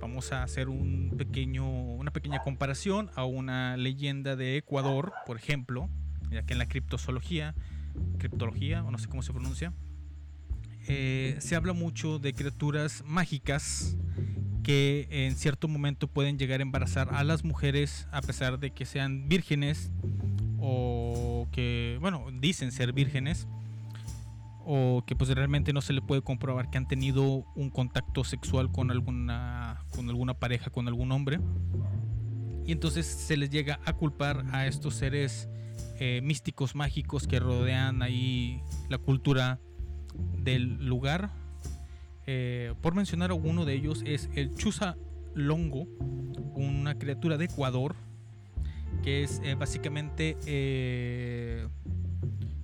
Vamos 0.00 0.32
a 0.32 0.42
hacer 0.42 0.68
un 0.68 1.14
pequeño, 1.18 1.68
una 1.68 2.10
pequeña 2.10 2.42
comparación 2.42 3.10
a 3.14 3.24
una 3.24 3.76
leyenda 3.76 4.34
de 4.34 4.56
Ecuador, 4.56 5.12
por 5.26 5.36
ejemplo, 5.36 5.90
ya 6.30 6.42
que 6.42 6.54
en 6.54 6.58
la 6.58 6.66
criptozoología, 6.66 7.54
criptología, 8.18 8.82
o 8.82 8.90
no 8.90 8.98
sé 8.98 9.08
cómo 9.08 9.22
se 9.22 9.32
pronuncia, 9.32 9.74
eh, 10.88 11.36
se 11.40 11.54
habla 11.54 11.74
mucho 11.74 12.18
de 12.18 12.32
criaturas 12.32 13.04
mágicas 13.06 13.96
que 14.62 15.06
en 15.10 15.36
cierto 15.36 15.68
momento 15.68 16.08
pueden 16.08 16.38
llegar 16.38 16.60
a 16.60 16.62
embarazar 16.62 17.14
a 17.14 17.22
las 17.24 17.44
mujeres 17.44 18.08
a 18.10 18.22
pesar 18.22 18.58
de 18.58 18.70
que 18.70 18.86
sean 18.86 19.28
vírgenes 19.28 19.90
o 20.58 21.48
que, 21.52 21.98
bueno, 22.00 22.26
dicen 22.32 22.72
ser 22.72 22.92
vírgenes 22.92 23.46
o 24.64 25.02
que 25.06 25.16
pues 25.16 25.30
realmente 25.30 25.72
no 25.72 25.80
se 25.80 25.92
le 25.92 26.02
puede 26.02 26.22
comprobar 26.22 26.70
que 26.70 26.78
han 26.78 26.86
tenido 26.86 27.44
un 27.54 27.70
contacto 27.70 28.24
sexual 28.24 28.70
con 28.70 28.90
alguna 28.90 29.84
con 29.94 30.08
alguna 30.08 30.34
pareja, 30.34 30.70
con 30.70 30.88
algún 30.88 31.12
hombre. 31.12 31.40
Y 32.66 32.72
entonces 32.72 33.06
se 33.06 33.36
les 33.36 33.50
llega 33.50 33.80
a 33.84 33.94
culpar 33.94 34.44
a 34.52 34.66
estos 34.66 34.94
seres 34.94 35.48
eh, 35.98 36.20
místicos 36.22 36.74
mágicos 36.74 37.26
que 37.26 37.40
rodean 37.40 38.02
ahí 38.02 38.62
la 38.88 38.98
cultura 38.98 39.58
del 40.38 40.84
lugar. 40.84 41.30
Eh, 42.26 42.74
por 42.80 42.94
mencionar 42.94 43.32
uno 43.32 43.64
de 43.64 43.74
ellos 43.74 44.02
es 44.06 44.28
el 44.34 44.54
Chusa 44.54 44.96
Longo, 45.34 45.86
una 46.54 46.96
criatura 46.96 47.38
de 47.38 47.46
Ecuador 47.46 47.96
que 49.02 49.22
es 49.22 49.40
eh, 49.44 49.54
básicamente 49.54 50.36
eh, 50.46 51.66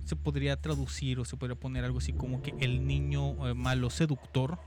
se 0.07 0.15
podría 0.15 0.59
traducir 0.59 1.19
o 1.19 1.25
se 1.25 1.37
podría 1.37 1.59
poner 1.59 1.83
algo 1.83 1.99
así 1.99 2.13
como 2.13 2.41
que 2.41 2.53
el 2.59 2.87
niño 2.87 3.33
malo 3.55 3.89
seductor 3.89 4.57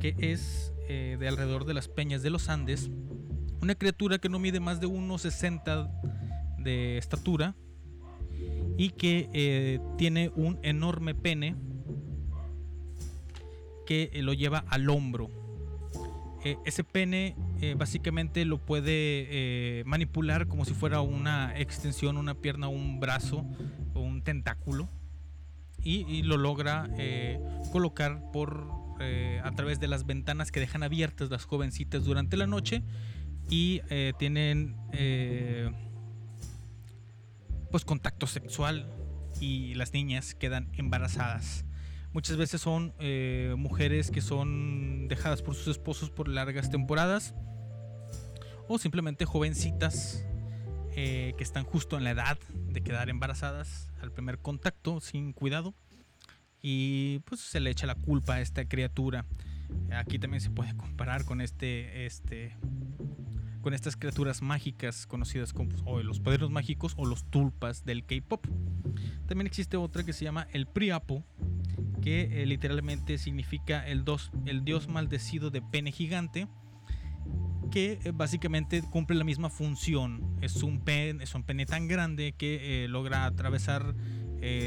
que 0.00 0.14
es 0.18 0.72
de 0.88 1.28
alrededor 1.28 1.64
de 1.64 1.74
las 1.74 1.88
peñas 1.88 2.22
de 2.22 2.30
los 2.30 2.48
Andes 2.48 2.90
una 3.60 3.74
criatura 3.74 4.18
que 4.18 4.28
no 4.28 4.38
mide 4.38 4.58
más 4.58 4.80
de 4.80 4.88
1,60 4.88 5.90
de 6.58 6.98
estatura 6.98 7.54
y 8.76 8.90
que 8.90 9.80
tiene 9.98 10.32
un 10.34 10.58
enorme 10.62 11.14
pene 11.14 11.54
que 13.90 14.08
eh, 14.12 14.22
lo 14.22 14.32
lleva 14.34 14.64
al 14.68 14.88
hombro. 14.88 15.30
Eh, 16.44 16.56
ese 16.64 16.84
pene 16.84 17.36
eh, 17.60 17.74
básicamente 17.76 18.44
lo 18.44 18.58
puede 18.58 19.82
manipular 19.86 20.46
como 20.46 20.64
si 20.64 20.74
fuera 20.74 21.00
una 21.00 21.58
extensión, 21.58 22.16
una 22.16 22.34
pierna, 22.34 22.68
un 22.68 23.00
brazo 23.00 23.44
o 23.94 24.00
un 24.00 24.22
tentáculo. 24.22 24.88
Y, 25.82 26.22
lo 26.24 26.36
logra 26.36 26.90
colocar 27.72 28.30
por 28.32 28.68
a 29.42 29.50
través 29.52 29.80
de 29.80 29.88
las 29.88 30.04
ventanas 30.04 30.52
que 30.52 30.60
dejan 30.60 30.82
abiertas 30.82 31.30
las 31.30 31.46
jovencitas 31.46 32.04
durante 32.04 32.36
la 32.36 32.46
noche 32.46 32.82
y 33.48 33.80
tienen 34.18 34.76
pues 37.70 37.86
contacto 37.86 38.26
sexual 38.26 38.92
y 39.40 39.74
las 39.74 39.94
niñas 39.94 40.34
quedan 40.34 40.68
embarazadas. 40.74 41.64
Muchas 42.12 42.36
veces 42.36 42.60
son 42.60 42.92
eh, 42.98 43.54
mujeres 43.56 44.10
que 44.10 44.20
son 44.20 45.06
dejadas 45.06 45.42
por 45.42 45.54
sus 45.54 45.68
esposos 45.68 46.10
por 46.10 46.28
largas 46.28 46.70
temporadas. 46.70 47.34
O 48.66 48.78
simplemente 48.78 49.24
jovencitas 49.24 50.24
eh, 50.96 51.34
que 51.36 51.44
están 51.44 51.64
justo 51.64 51.96
en 51.96 52.04
la 52.04 52.10
edad 52.10 52.38
de 52.68 52.82
quedar 52.82 53.10
embarazadas 53.10 53.90
al 54.00 54.10
primer 54.10 54.38
contacto 54.38 55.00
sin 55.00 55.32
cuidado. 55.32 55.74
Y 56.60 57.20
pues 57.20 57.40
se 57.40 57.60
le 57.60 57.70
echa 57.70 57.86
la 57.86 57.94
culpa 57.94 58.34
a 58.34 58.40
esta 58.40 58.68
criatura. 58.68 59.24
Aquí 59.92 60.18
también 60.18 60.40
se 60.40 60.50
puede 60.50 60.76
comparar 60.76 61.24
con 61.24 61.40
este, 61.40 62.06
este, 62.06 62.56
con 63.62 63.72
estas 63.72 63.96
criaturas 63.96 64.42
mágicas 64.42 65.06
conocidas 65.06 65.52
como 65.52 65.70
pues, 65.70 66.04
los 66.04 66.18
poderes 66.20 66.50
mágicos 66.50 66.94
o 66.96 67.06
los 67.06 67.24
tulpas 67.30 67.84
del 67.84 68.04
K-pop. 68.04 68.46
También 69.26 69.46
existe 69.46 69.76
otra 69.76 70.02
que 70.02 70.12
se 70.12 70.24
llama 70.24 70.48
el 70.52 70.66
Priapo, 70.66 71.24
que 72.00 72.42
eh, 72.42 72.46
literalmente 72.46 73.18
significa 73.18 73.86
el, 73.86 74.04
dos, 74.04 74.30
el 74.46 74.64
dios 74.64 74.88
maldecido 74.88 75.50
de 75.50 75.62
pene 75.62 75.92
gigante, 75.92 76.48
que 77.70 77.98
eh, 78.04 78.12
básicamente 78.12 78.82
cumple 78.82 79.16
la 79.16 79.24
misma 79.24 79.50
función. 79.50 80.36
Es 80.40 80.62
un 80.62 80.80
pene, 80.80 81.24
es 81.24 81.34
un 81.34 81.44
pene 81.44 81.66
tan 81.66 81.88
grande 81.88 82.34
que 82.36 82.84
eh, 82.84 82.88
logra 82.88 83.24
atravesar 83.24 83.94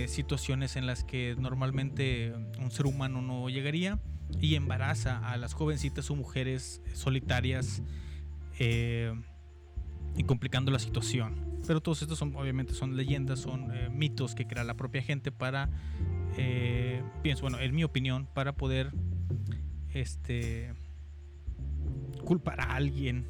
situaciones 0.06 0.76
en 0.76 0.86
las 0.86 1.04
que 1.04 1.36
normalmente 1.36 2.32
un 2.60 2.70
ser 2.70 2.86
humano 2.86 3.24
no 3.24 3.50
llegaría 3.50 4.00
y 4.40 4.54
embaraza 4.54 5.18
a 5.28 5.36
las 5.36 5.56
jovencitas 5.56 6.12
o 6.12 6.16
mujeres 6.16 6.84
solitarias 6.94 7.82
y 8.60 10.24
complicando 10.26 10.70
la 10.70 10.78
situación. 10.78 11.53
Pero 11.66 11.82
todos 11.82 12.02
estos 12.02 12.18
son, 12.18 12.36
obviamente, 12.36 12.74
son 12.74 12.98
leyendas, 12.98 13.40
son 13.40 13.72
mitos 13.92 14.36
que 14.36 14.46
crea 14.46 14.64
la 14.64 14.76
propia 14.76 15.02
gente 15.02 15.32
para 15.32 15.70
eh, 16.38 17.04
pienso, 17.22 17.44
bueno, 17.44 17.60
en 17.60 17.76
mi 17.76 17.84
opinión, 17.84 18.28
para 18.34 18.56
poder 18.56 18.92
este 19.94 20.74
culpar 22.26 22.62
a 22.62 22.76
alguien 22.76 23.28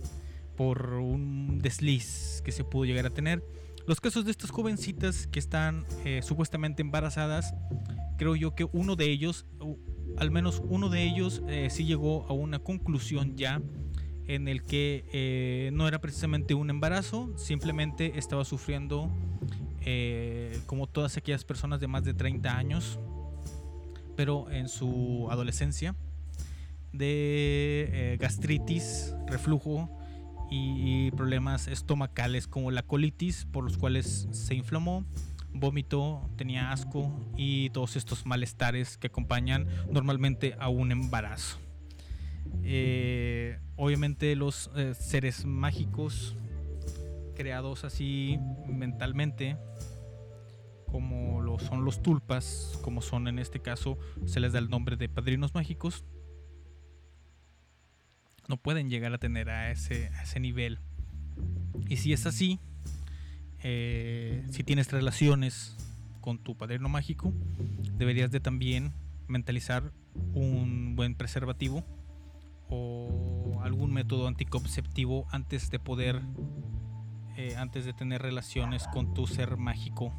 por 0.56 0.94
un 0.94 1.60
desliz 1.60 2.42
que 2.46 2.52
se 2.52 2.64
pudo 2.64 2.86
llegar 2.86 3.06
a 3.06 3.10
tener. 3.10 3.44
Los 3.88 4.00
casos 4.00 4.24
de 4.24 4.32
estas 4.32 4.52
jovencitas 4.52 5.28
que 5.28 5.40
están 5.40 5.86
eh, 6.06 6.22
supuestamente 6.24 6.82
embarazadas, 6.82 7.54
creo 8.18 8.36
yo 8.36 8.56
que 8.56 8.66
uno 8.72 8.96
de 8.96 9.10
ellos, 9.12 9.46
al 10.18 10.32
menos 10.32 10.62
uno 10.66 10.88
de 10.90 11.04
ellos, 11.04 11.42
eh, 11.48 11.68
sí 11.70 11.86
llegó 11.86 12.26
a 12.28 12.34
una 12.34 12.60
conclusión 12.60 13.36
ya 13.36 13.62
en 14.28 14.48
el 14.48 14.64
que 14.64 15.70
no 15.74 15.88
era 15.88 16.00
precisamente 16.00 16.54
un 16.54 16.70
embarazo, 16.70 17.32
simplemente 17.38 18.18
estaba 18.18 18.46
sufriendo 18.46 19.10
eh, 19.86 20.62
como 20.66 20.88
todas 20.88 21.18
aquellas 21.18 21.44
personas 21.44 21.82
de 21.82 21.88
más 21.88 22.04
de 22.06 22.14
30 22.14 22.56
años, 22.56 23.00
pero 24.16 24.50
en 24.50 24.70
su 24.70 25.28
adolescencia, 25.30 25.96
de 26.94 27.90
eh, 27.92 28.18
gastritis, 28.20 29.14
reflujo 29.28 29.90
y, 30.50 31.12
problemas 31.12 31.68
estomacales 31.68 32.48
como 32.48 32.72
la 32.72 32.84
colitis, 32.84 33.46
por 33.52 33.64
los 33.64 33.78
cuales 33.78 34.28
se 34.32 34.56
inflamó, 34.56 35.04
vómito, 35.52 36.30
tenía 36.38 36.72
asco 36.72 37.12
y 37.36 37.70
todos 37.72 37.96
estos 37.98 38.26
malestares 38.26 38.98
que 38.98 39.08
acompañan 39.08 39.68
normalmente 39.92 40.56
a 40.60 40.70
un 40.70 40.92
embarazo. 40.92 41.63
Eh, 42.64 43.60
obviamente 43.76 44.36
los 44.36 44.70
seres 44.98 45.46
mágicos 45.46 46.36
creados 47.36 47.84
así 47.84 48.40
mentalmente 48.68 49.58
como 50.94 51.42
lo 51.42 51.58
son 51.58 51.86
los 51.86 52.04
tulpas, 52.04 52.80
como 52.84 53.02
son 53.02 53.28
en 53.28 53.40
este 53.40 53.60
caso, 53.60 53.98
se 54.28 54.40
les 54.40 54.54
da 54.54 54.60
el 54.60 54.70
nombre 54.70 54.96
de 54.96 55.10
padrinos 55.10 55.56
mágicos, 55.56 56.06
no 58.48 58.58
pueden 58.58 58.92
llegar 58.92 59.12
a 59.12 59.18
tener 59.18 59.50
a 59.50 59.72
ese, 59.72 60.12
ese 60.22 60.40
nivel. 60.40 60.78
Y 61.90 61.98
si 61.98 62.14
es 62.14 62.28
así, 62.28 62.60
eh, 63.64 64.46
si 64.52 64.64
tienes 64.64 64.92
relaciones 64.92 65.76
con 66.22 66.38
tu 66.38 66.56
padrino 66.56 66.90
mágico, 66.90 67.34
deberías 67.98 68.30
de 68.30 68.40
también 68.40 68.94
mentalizar 69.28 69.92
un 70.36 70.96
buen 70.96 71.16
preservativo 71.16 71.84
o 72.74 73.62
algún 73.62 73.94
método 73.94 74.28
anticonceptivo 74.28 75.26
antes 75.32 75.70
de 75.70 75.80
poder, 75.80 76.22
eh, 77.38 77.56
antes 77.56 77.86
de 77.86 77.94
tener 77.94 78.22
relaciones 78.22 78.88
con 78.88 79.14
tu 79.14 79.28
ser 79.28 79.58
mágico 79.58 80.12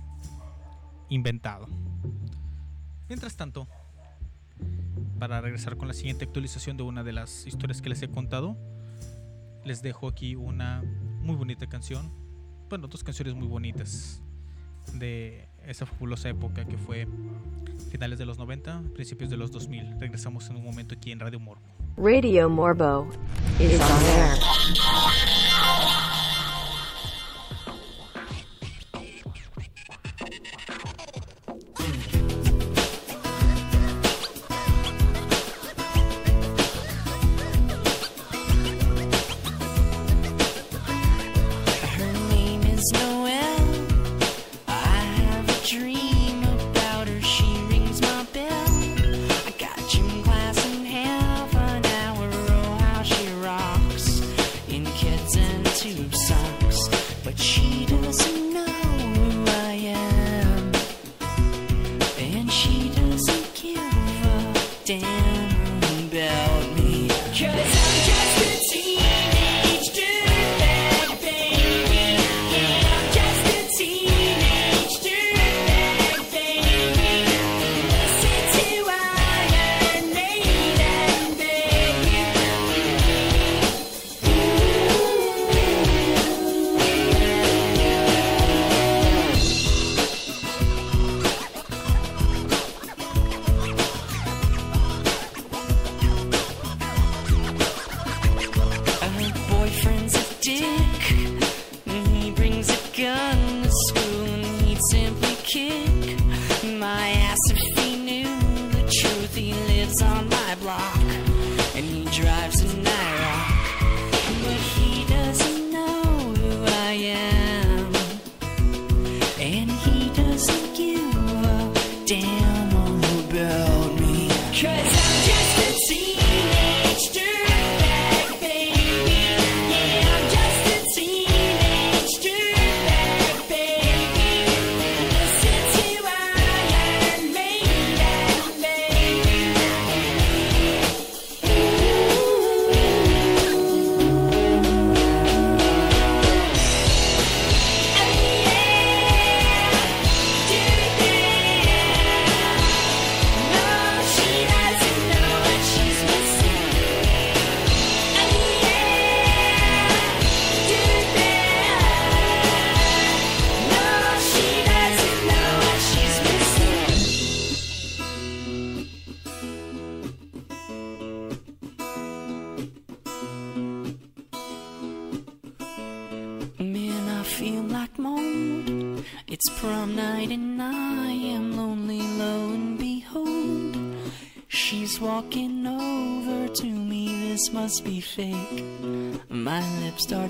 inventado. 1.09 1.67
Mientras 3.09 3.37
tanto, 3.37 3.67
para 5.19 5.41
regresar 5.41 5.77
con 5.77 5.89
la 5.89 5.95
siguiente 5.95 6.25
actualización 6.25 6.77
de 6.77 6.85
una 6.85 7.03
de 7.03 7.13
las 7.13 7.47
historias 7.47 7.83
que 7.83 7.89
les 7.89 8.03
he 8.03 8.09
contado, 8.09 8.57
les 9.65 9.83
dejo 9.83 10.09
aquí 10.09 10.37
una 10.37 10.83
muy 11.21 11.35
bonita 11.35 11.67
canción. 11.67 12.13
Bueno, 12.69 12.87
dos 12.87 13.03
canciones 13.03 13.35
muy 13.35 13.49
bonitas 13.49 14.23
de 14.93 15.49
esa 15.67 15.87
fabulosa 15.87 16.29
época 16.29 16.65
que 16.65 16.77
fue 16.77 17.07
finales 17.91 18.19
de 18.19 18.27
los 18.27 18.39
90, 18.39 18.83
principios 18.95 19.31
de 19.31 19.37
los 19.37 19.51
2000. 19.51 20.01
Regresamos 20.01 20.49
en 20.51 20.57
un 20.57 20.65
momento 20.65 20.95
aquí 20.95 21.13
en 21.13 21.21
Radio 21.21 21.41
Morbo. 21.41 21.63
Radio 21.97 22.49
Morbo 22.51 23.09
is 23.61 23.81
on 23.81 24.03
air. 24.17 25.44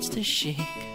just 0.05 0.17
a 0.17 0.23
shake. 0.23 0.94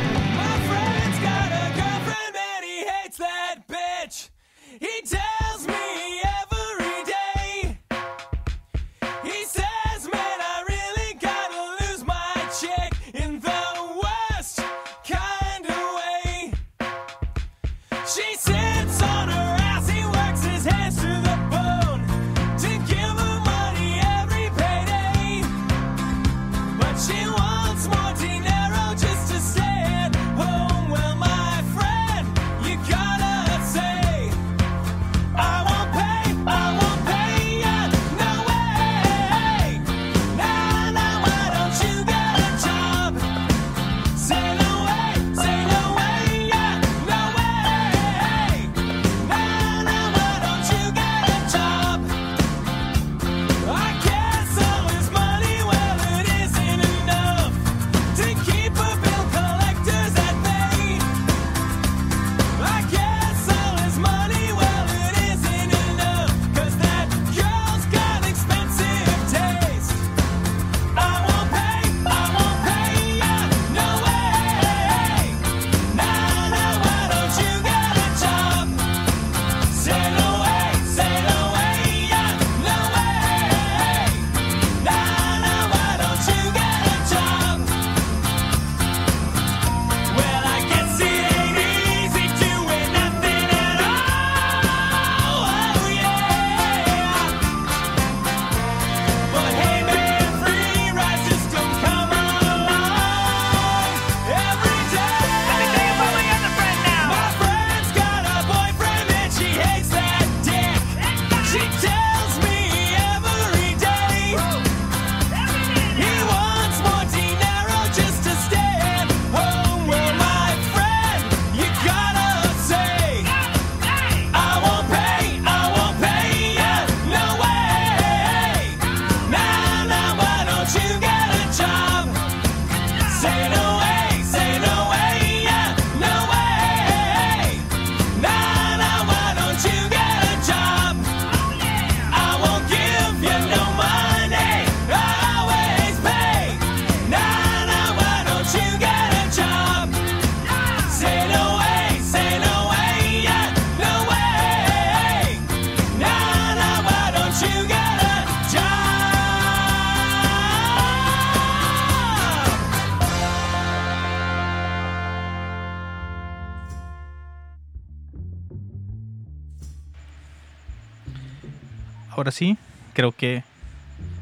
ahora 172.21 172.31
sí, 172.31 172.57
creo 172.93 173.11
que 173.11 173.43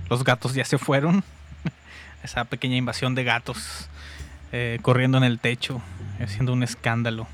los 0.10 0.24
gatos 0.24 0.54
ya 0.54 0.66
se 0.66 0.78
fueron. 0.78 1.24
Esa 2.24 2.46
pequeña 2.46 2.78
invasión 2.78 3.14
de 3.14 3.24
gatos 3.24 3.90
eh, 4.52 4.80
corriendo 4.82 5.18
en 5.18 5.26
el 5.26 5.40
techo, 5.40 5.82
haciendo 6.22 6.54
un 6.54 6.64
escándalo. 6.64 7.28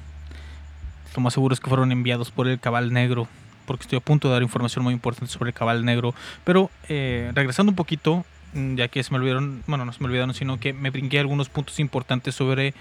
Lo 1.16 1.22
más 1.22 1.34
seguro 1.34 1.54
es 1.54 1.60
que 1.60 1.70
fueron 1.70 1.92
enviados 1.92 2.32
por 2.32 2.48
el 2.48 2.60
cabal 2.60 2.92
negro, 2.94 3.28
porque 3.66 3.84
estoy 3.84 3.98
a 3.98 4.02
punto 4.02 4.28
de 4.28 4.34
dar 4.34 4.44
información 4.44 4.84
muy 4.84 4.94
importante 4.94 5.32
sobre 5.32 5.50
el 5.50 5.54
cabal 5.54 5.86
negro. 5.86 6.14
Pero 6.44 6.72
eh, 6.90 7.32
regresando 7.36 7.70
un 7.72 7.76
poquito, 7.76 8.26
mm, 8.54 8.76
ya 8.76 8.88
que 8.88 9.04
se 9.04 9.12
me 9.12 9.18
olvidaron, 9.18 9.64
bueno, 9.68 9.86
no 9.86 9.94
se 9.94 10.02
me 10.02 10.08
olvidaron, 10.08 10.34
sino 10.34 10.60
que 10.60 10.74
me 10.74 10.90
brinqué 10.90 11.20
algunos 11.20 11.48
puntos 11.48 11.80
importantes 11.80 12.34
sobre 12.34 12.74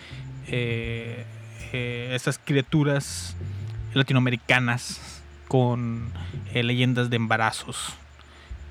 eh, 0.48 1.24
eh, 1.72 2.12
estas 2.14 2.38
criaturas 2.38 3.36
latinoamericanas 3.92 5.14
con 5.54 6.10
eh, 6.52 6.64
leyendas 6.64 7.10
de 7.10 7.16
embarazos 7.16 7.94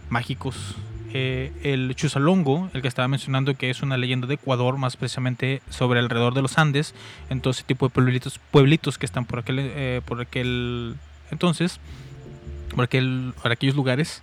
mágicos. 0.09 0.75
Eh, 1.13 1.53
el 1.63 1.95
Chusalongo, 1.95 2.69
el 2.73 2.81
que 2.81 2.89
estaba 2.89 3.07
mencionando 3.07 3.55
que 3.55 3.69
es 3.69 3.81
una 3.83 3.95
leyenda 3.95 4.27
de 4.27 4.33
Ecuador, 4.33 4.75
más 4.75 4.97
precisamente 4.97 5.61
sobre 5.69 6.01
alrededor 6.01 6.33
de 6.33 6.41
los 6.41 6.57
Andes, 6.57 6.93
en 7.29 7.39
todo 7.39 7.51
ese 7.51 7.63
tipo 7.63 7.87
de 7.87 7.93
pueblitos, 7.93 8.37
pueblitos 8.51 8.97
que 8.97 9.05
están 9.05 9.23
por 9.23 9.39
aquel, 9.39 9.59
eh, 9.59 10.01
por 10.03 10.19
aquel 10.19 10.97
entonces, 11.31 11.79
por, 12.75 12.83
aquel, 12.83 13.33
por 13.41 13.53
aquellos 13.53 13.77
lugares. 13.77 14.21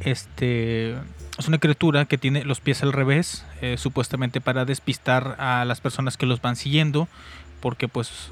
Este 0.00 0.90
es 1.38 1.48
una 1.48 1.56
criatura 1.56 2.04
que 2.04 2.18
tiene 2.18 2.44
los 2.44 2.60
pies 2.60 2.82
al 2.82 2.92
revés, 2.92 3.46
eh, 3.62 3.76
supuestamente 3.78 4.42
para 4.42 4.66
despistar 4.66 5.36
a 5.38 5.64
las 5.64 5.80
personas 5.80 6.18
que 6.18 6.26
los 6.26 6.42
van 6.42 6.56
siguiendo, 6.56 7.08
porque 7.60 7.88
pues 7.88 8.30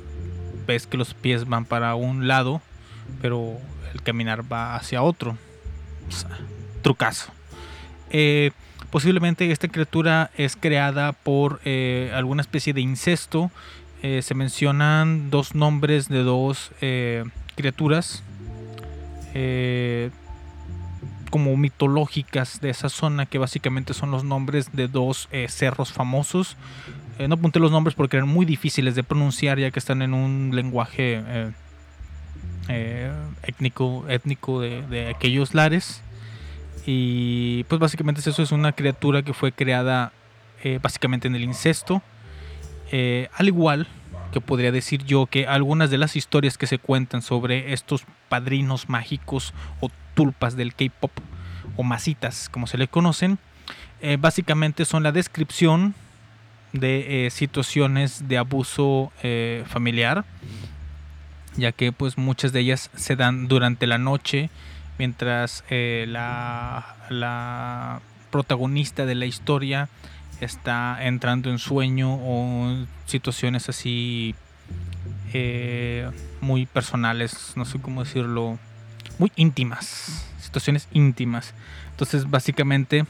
ves 0.67 0.87
que 0.87 0.99
los 0.99 1.15
pies 1.15 1.49
van 1.49 1.65
para 1.65 1.95
un 1.95 2.29
lado, 2.29 2.61
pero 3.21 3.59
el 3.95 4.03
caminar 4.03 4.51
va 4.51 4.77
hacia 4.77 5.03
otro. 5.03 5.33
O 5.33 6.51
trucazo. 6.83 7.33
Eh, 8.11 8.51
posiblemente 8.91 9.51
esta 9.51 9.69
criatura 9.69 10.31
es 10.37 10.57
creada 10.57 11.13
por 11.13 11.61
eh, 11.65 12.11
alguna 12.15 12.43
especie 12.43 12.73
de 12.73 12.81
incesto. 12.81 13.51
Eh, 14.03 14.23
se 14.23 14.35
mencionan 14.35 15.31
dos 15.31 15.55
nombres 15.55 16.09
de 16.09 16.23
dos 16.23 16.73
criaturas 17.55 18.23
como 21.31 21.57
mitológicas 21.57 22.61
de 22.61 22.71
esa 22.71 22.89
zona 22.89 23.27
que 23.27 23.39
básicamente 23.39 23.95
son 23.95 24.11
los 24.11 24.25
nombres 24.25 24.73
de 24.73 24.89
dos 24.89 25.29
cerros 25.49 25.93
famosos. 25.93 26.57
No 27.29 27.35
apunté 27.35 27.61
los 27.61 27.71
nombres 27.71 27.95
porque 27.95 28.17
eran 28.17 28.29
muy 28.29 28.47
difíciles 28.47 28.95
de 28.95 29.05
pronunciar 29.05 29.59
ya 29.59 29.71
que 29.71 29.79
están 29.79 30.03
en 30.03 30.15
un 30.15 30.51
lenguaje 30.55 31.53
eh, 32.69 33.11
étnico, 33.43 34.05
étnico 34.09 34.61
de, 34.61 35.13
aquellos 35.15 35.55
lares. 35.55 36.03
Y 36.87 37.65
pues 37.65 37.81
básicamente 37.81 38.21
eso 38.21 38.43
es 38.43 38.53
una 38.53 38.73
criatura 38.73 39.23
que 39.23 39.35
fue 39.35 39.53
creada 39.53 40.13
eh, 40.63 40.79
básicamente 40.83 41.29
en 41.29 41.35
el 41.35 41.43
incesto. 41.43 42.03
Eh, 42.93 43.29
al 43.35 43.49
igual 43.49 43.87
que 44.33 44.41
podría 44.41 44.73
decir 44.73 45.05
yo 45.05 45.27
que 45.27 45.47
algunas 45.47 45.91
de 45.91 45.99
las 45.99 46.17
historias 46.17 46.59
que 46.59 46.67
se 46.67 46.79
cuentan 46.79 47.23
sobre 47.23 47.73
estos 47.73 48.05
padrinos 48.29 48.89
mágicos 48.89 49.53
o 49.81 49.91
tulpas 50.15 50.57
del 50.57 50.75
K-pop 50.75 51.11
o 51.77 51.83
masitas 51.83 52.49
como 52.49 52.67
se 52.67 52.79
le 52.79 52.87
conocen, 52.89 53.39
básicamente 54.19 54.85
son 54.85 55.03
la 55.03 55.13
descripción 55.13 55.95
de 56.73 57.29
situaciones 57.31 58.29
de 58.29 58.39
abuso 58.39 59.13
familiar, 59.67 60.25
ya 61.57 61.73
que 61.73 61.93
pues 61.93 62.19
muchas 62.19 62.53
de 62.53 62.61
ellas 62.61 62.91
se 62.95 63.17
dan 63.17 63.49
durante 63.49 63.87
la 63.87 63.99
noche 63.99 64.51
mientras 65.01 65.65
eh, 65.71 66.05
la, 66.09 66.95
la 67.09 68.03
protagonista 68.31 69.07
de 69.07 69.15
la 69.15 69.25
historia 69.25 69.89
está 70.43 70.99
entrando 71.01 71.51
en 71.51 71.59
sueño 71.59 72.19
o 72.21 72.85
situaciones 73.07 73.71
así 73.71 74.35
eh, 75.33 76.11
muy 76.43 76.67
personales, 76.67 77.55
no 77.57 77.65
sé 77.65 77.81
cómo 77.81 78.05
decirlo, 78.05 78.59
muy 79.19 79.33
íntimas, 79.37 80.27
situaciones 80.39 80.87
íntimas. 80.93 81.55
Entonces 81.93 82.29
básicamente 82.29 83.07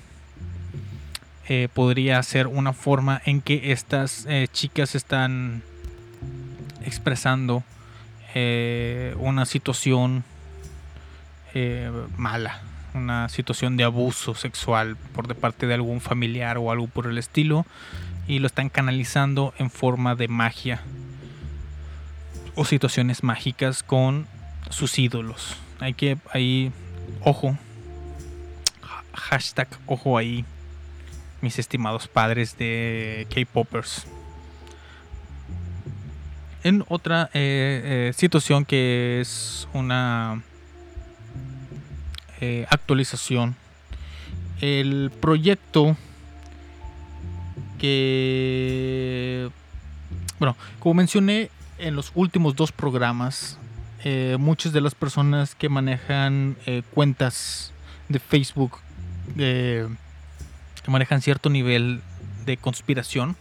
eh, 1.48 1.68
podría 1.74 2.22
ser 2.22 2.46
una 2.46 2.72
forma 2.72 3.20
en 3.24 3.40
que 3.40 3.72
estas 3.72 4.28
chicas 4.52 4.94
están 4.94 5.64
expresando 6.84 7.64
eh, 8.34 9.14
una 9.18 9.44
situación 9.46 10.24
eh, 11.54 11.90
mala, 12.16 12.60
una 12.94 13.28
situación 13.28 13.76
de 13.76 13.84
abuso 13.84 14.34
sexual 14.34 14.96
por 15.14 15.26
de 15.28 15.34
parte 15.34 15.66
de 15.66 15.74
algún 15.74 16.00
familiar 16.00 16.58
o 16.58 16.70
algo 16.70 16.86
por 16.86 17.06
el 17.06 17.18
estilo 17.18 17.66
y 18.28 18.38
lo 18.38 18.46
están 18.46 18.68
canalizando 18.68 19.52
en 19.58 19.70
forma 19.70 20.14
de 20.14 20.28
magia 20.28 20.80
o 22.54 22.64
situaciones 22.64 23.22
mágicas 23.22 23.82
con 23.82 24.26
sus 24.70 24.98
ídolos. 24.98 25.56
Hay 25.80 25.94
que 25.94 26.18
ahí 26.32 26.70
ojo 27.22 27.56
ha- 28.82 29.16
hashtag 29.18 29.68
ojo 29.86 30.18
ahí 30.18 30.44
mis 31.40 31.58
estimados 31.58 32.06
padres 32.06 32.56
de 32.58 33.26
K-popers. 33.34 34.06
En 36.62 36.84
otra 36.88 37.30
eh, 37.32 38.08
eh, 38.10 38.12
situación 38.14 38.66
que 38.66 39.20
es 39.20 39.66
una 39.72 40.42
eh, 42.40 42.66
actualización, 42.68 43.56
el 44.60 45.10
proyecto 45.20 45.96
que, 47.78 49.48
bueno, 50.38 50.54
como 50.80 50.94
mencioné 50.94 51.50
en 51.78 51.96
los 51.96 52.12
últimos 52.14 52.56
dos 52.56 52.72
programas, 52.72 53.58
eh, 54.04 54.36
muchas 54.38 54.74
de 54.74 54.82
las 54.82 54.94
personas 54.94 55.54
que 55.54 55.70
manejan 55.70 56.56
cuentas 56.92 57.72
de 58.10 58.18
Facebook 58.18 58.78
que 59.36 59.86
manejan 60.88 61.22
cierto 61.22 61.48
nivel 61.48 62.02
de 62.44 62.56
conspiración, 62.58 63.36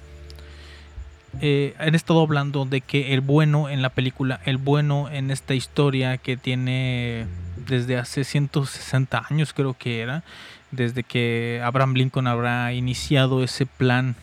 eh, 1.42 1.76
han 1.78 1.96
estado 1.96 2.22
hablando 2.22 2.66
de 2.66 2.82
que 2.82 3.14
el 3.14 3.22
bueno 3.22 3.70
en 3.70 3.82
la 3.82 3.90
película, 3.90 4.40
el 4.46 4.58
bueno 4.58 5.10
en 5.10 5.32
esta 5.32 5.54
historia 5.54 6.18
que 6.18 6.38
tiene 6.38 7.28
desde 7.68 7.98
hace 7.98 8.24
160 8.24 9.26
años 9.30 9.54
creo 9.54 9.76
que 9.76 10.02
era, 10.02 10.24
desde 10.72 11.04
que 11.04 11.62
Abraham 11.64 11.94
Lincoln 11.94 12.28
habrá 12.28 12.74
iniciado 12.74 13.44
ese 13.44 13.66
plan 13.66 14.16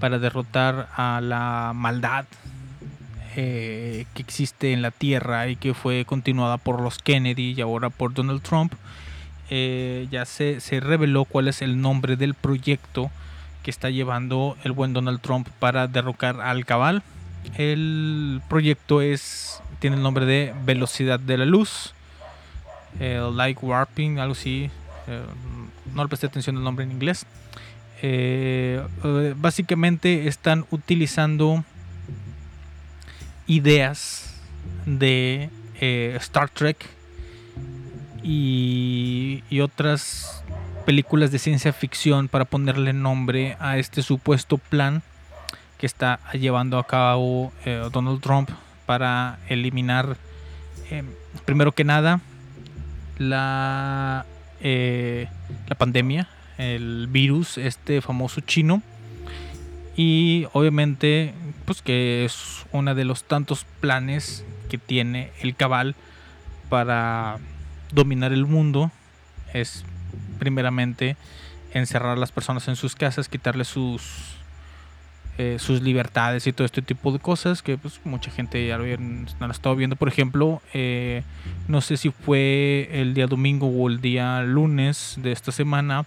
para 0.00 0.18
derrotar 0.18 0.88
a 0.96 1.20
la 1.22 1.72
maldad 1.74 2.24
eh, 3.36 4.06
que 4.14 4.22
existe 4.22 4.72
en 4.72 4.82
la 4.82 4.90
tierra 4.90 5.46
y 5.48 5.56
que 5.56 5.74
fue 5.74 6.04
continuada 6.04 6.56
por 6.56 6.80
los 6.80 6.98
Kennedy 6.98 7.52
y 7.52 7.60
ahora 7.60 7.90
por 7.90 8.12
Donald 8.12 8.42
Trump, 8.42 8.72
eh, 9.50 10.08
ya 10.10 10.24
se, 10.24 10.60
se 10.60 10.80
reveló 10.80 11.24
cuál 11.24 11.48
es 11.48 11.62
el 11.62 11.80
nombre 11.80 12.16
del 12.16 12.34
proyecto 12.34 13.10
está 13.70 13.88
llevando 13.88 14.56
el 14.64 14.72
buen 14.72 14.92
Donald 14.92 15.20
Trump 15.20 15.48
para 15.58 15.86
derrocar 15.86 16.40
al 16.40 16.66
cabal. 16.66 17.02
El 17.56 18.42
proyecto 18.48 19.00
es 19.00 19.62
tiene 19.78 19.96
el 19.96 20.02
nombre 20.02 20.26
de 20.26 20.54
velocidad 20.64 21.18
de 21.18 21.38
la 21.38 21.46
luz, 21.46 21.94
eh, 23.00 23.20
light 23.34 23.58
warping, 23.62 24.18
algo 24.18 24.32
así. 24.32 24.70
eh, 25.06 25.22
no 25.94 26.02
le 26.02 26.08
presté 26.08 26.26
atención 26.26 26.56
al 26.56 26.62
nombre 26.62 26.84
en 26.84 26.92
inglés. 26.92 27.26
Eh, 28.02 28.82
eh, 29.04 29.34
básicamente 29.36 30.28
están 30.28 30.64
utilizando 30.70 31.64
ideas 33.46 34.34
de 34.86 35.50
Star 36.20 36.48
Trek 36.50 36.76
y 38.22 39.60
otras 39.60 40.44
películas 40.84 41.30
de 41.30 41.38
ciencia 41.38 41.72
ficción 41.72 42.28
para 42.28 42.44
ponerle 42.44 42.92
nombre 42.92 43.56
a 43.60 43.78
este 43.78 44.02
supuesto 44.02 44.58
plan 44.58 45.02
que 45.78 45.86
está 45.86 46.20
llevando 46.32 46.78
a 46.78 46.86
cabo 46.86 47.52
eh, 47.64 47.88
Donald 47.92 48.20
Trump 48.20 48.50
para 48.86 49.38
eliminar, 49.48 50.16
eh, 50.90 51.04
primero 51.44 51.72
que 51.72 51.84
nada, 51.84 52.20
la, 53.18 54.26
eh, 54.60 55.28
la 55.68 55.76
pandemia, 55.76 56.28
el 56.58 57.06
virus, 57.08 57.56
este 57.56 58.02
famoso 58.02 58.40
chino, 58.40 58.82
y 59.96 60.46
obviamente, 60.52 61.34
pues 61.64 61.82
que 61.82 62.24
es 62.24 62.64
uno 62.72 62.94
de 62.94 63.04
los 63.04 63.24
tantos 63.24 63.64
planes 63.80 64.44
que 64.68 64.78
tiene 64.78 65.30
el 65.40 65.54
cabal 65.56 65.94
para 66.68 67.38
dominar 67.92 68.32
el 68.32 68.46
mundo, 68.46 68.90
es 69.52 69.84
primeramente 70.40 71.16
encerrar 71.72 72.16
a 72.16 72.20
las 72.20 72.32
personas 72.32 72.66
en 72.66 72.74
sus 72.74 72.96
casas, 72.96 73.28
quitarles 73.28 73.68
sus 73.68 74.40
eh, 75.42 75.58
sus 75.58 75.80
libertades 75.80 76.46
y 76.46 76.52
todo 76.52 76.66
este 76.66 76.82
tipo 76.82 77.12
de 77.12 77.18
cosas 77.18 77.62
que 77.62 77.78
pues 77.78 77.98
mucha 78.04 78.30
gente 78.30 78.66
ya 78.66 78.76
lo 78.76 78.84
ha 78.84 79.50
estado 79.50 79.74
viendo. 79.74 79.96
Por 79.96 80.08
ejemplo, 80.08 80.60
eh, 80.74 81.22
no 81.66 81.80
sé 81.80 81.96
si 81.96 82.10
fue 82.10 82.90
el 82.92 83.14
día 83.14 83.26
domingo 83.26 83.66
o 83.66 83.88
el 83.88 84.02
día 84.02 84.42
lunes 84.42 85.14
de 85.16 85.32
esta 85.32 85.50
semana, 85.50 86.04